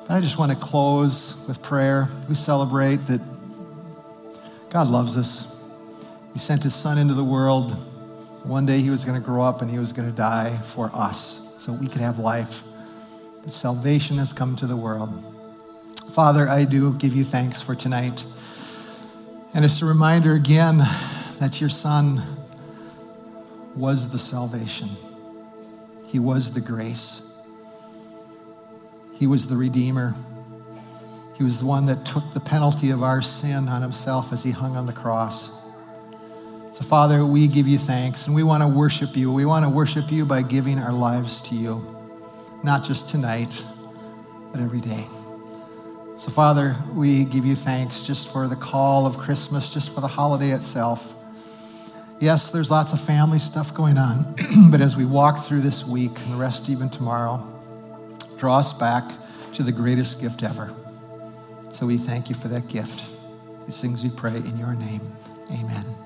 But 0.00 0.14
I 0.14 0.20
just 0.20 0.36
want 0.36 0.50
to 0.50 0.58
close 0.58 1.36
with 1.46 1.62
prayer. 1.62 2.08
We 2.28 2.34
celebrate 2.34 2.96
that 3.06 3.20
God 4.68 4.88
loves 4.88 5.16
us. 5.16 5.56
He 6.32 6.40
sent 6.40 6.64
his 6.64 6.74
son 6.74 6.98
into 6.98 7.14
the 7.14 7.22
world. 7.22 7.76
One 8.42 8.66
day 8.66 8.80
he 8.80 8.90
was 8.90 9.04
going 9.04 9.18
to 9.18 9.24
grow 9.24 9.44
up 9.44 9.62
and 9.62 9.70
he 9.70 9.78
was 9.78 9.92
going 9.92 10.10
to 10.10 10.16
die 10.16 10.58
for 10.74 10.90
us 10.92 11.40
so 11.60 11.72
we 11.72 11.86
could 11.86 12.02
have 12.02 12.18
life. 12.18 12.64
Salvation 13.46 14.18
has 14.18 14.32
come 14.32 14.56
to 14.56 14.66
the 14.66 14.76
world. 14.76 15.22
Father, 16.14 16.48
I 16.48 16.64
do 16.64 16.94
give 16.94 17.14
you 17.14 17.24
thanks 17.24 17.60
for 17.60 17.74
tonight. 17.74 18.24
And 19.52 19.64
it's 19.64 19.82
a 19.82 19.84
reminder 19.84 20.34
again 20.34 20.78
that 21.40 21.60
your 21.60 21.70
Son 21.70 22.22
was 23.76 24.10
the 24.10 24.18
salvation, 24.18 24.90
He 26.06 26.18
was 26.18 26.52
the 26.52 26.60
grace, 26.60 27.22
He 29.14 29.26
was 29.26 29.46
the 29.46 29.56
Redeemer. 29.56 30.14
He 31.34 31.42
was 31.42 31.58
the 31.58 31.66
one 31.66 31.86
that 31.86 32.04
took 32.04 32.22
the 32.32 32.38
penalty 32.38 32.90
of 32.90 33.02
our 33.02 33.20
sin 33.20 33.68
on 33.68 33.82
Himself 33.82 34.32
as 34.32 34.42
He 34.42 34.52
hung 34.52 34.76
on 34.76 34.86
the 34.86 34.92
cross. 34.92 35.50
So, 36.72 36.84
Father, 36.84 37.24
we 37.24 37.46
give 37.46 37.66
you 37.68 37.78
thanks 37.78 38.26
and 38.26 38.34
we 38.34 38.42
want 38.42 38.62
to 38.62 38.68
worship 38.68 39.16
you. 39.16 39.32
We 39.32 39.44
want 39.44 39.64
to 39.64 39.68
worship 39.68 40.10
you 40.10 40.24
by 40.24 40.42
giving 40.42 40.78
our 40.78 40.92
lives 40.92 41.40
to 41.42 41.54
you, 41.54 41.93
not 42.64 42.82
just 42.82 43.08
tonight, 43.08 43.62
but 44.50 44.60
every 44.60 44.80
day. 44.80 45.06
So, 46.16 46.30
Father, 46.30 46.76
we 46.94 47.24
give 47.24 47.44
you 47.44 47.54
thanks 47.54 48.02
just 48.02 48.32
for 48.32 48.48
the 48.48 48.56
call 48.56 49.04
of 49.06 49.18
Christmas, 49.18 49.68
just 49.68 49.92
for 49.94 50.00
the 50.00 50.08
holiday 50.08 50.50
itself. 50.50 51.14
Yes, 52.20 52.50
there's 52.50 52.70
lots 52.70 52.92
of 52.92 53.00
family 53.00 53.38
stuff 53.38 53.74
going 53.74 53.98
on, 53.98 54.34
but 54.70 54.80
as 54.80 54.96
we 54.96 55.04
walk 55.04 55.44
through 55.44 55.60
this 55.60 55.84
week 55.84 56.12
and 56.20 56.32
the 56.32 56.36
rest 56.36 56.70
even 56.70 56.88
tomorrow, 56.88 57.42
draw 58.38 58.58
us 58.58 58.72
back 58.72 59.04
to 59.52 59.62
the 59.62 59.72
greatest 59.72 60.20
gift 60.20 60.42
ever. 60.42 60.72
So 61.70 61.86
we 61.86 61.98
thank 61.98 62.28
you 62.28 62.34
for 62.34 62.48
that 62.48 62.68
gift. 62.68 63.04
These 63.66 63.80
things 63.80 64.02
we 64.02 64.10
pray 64.10 64.36
in 64.36 64.56
your 64.56 64.74
name. 64.74 65.02
Amen. 65.50 66.03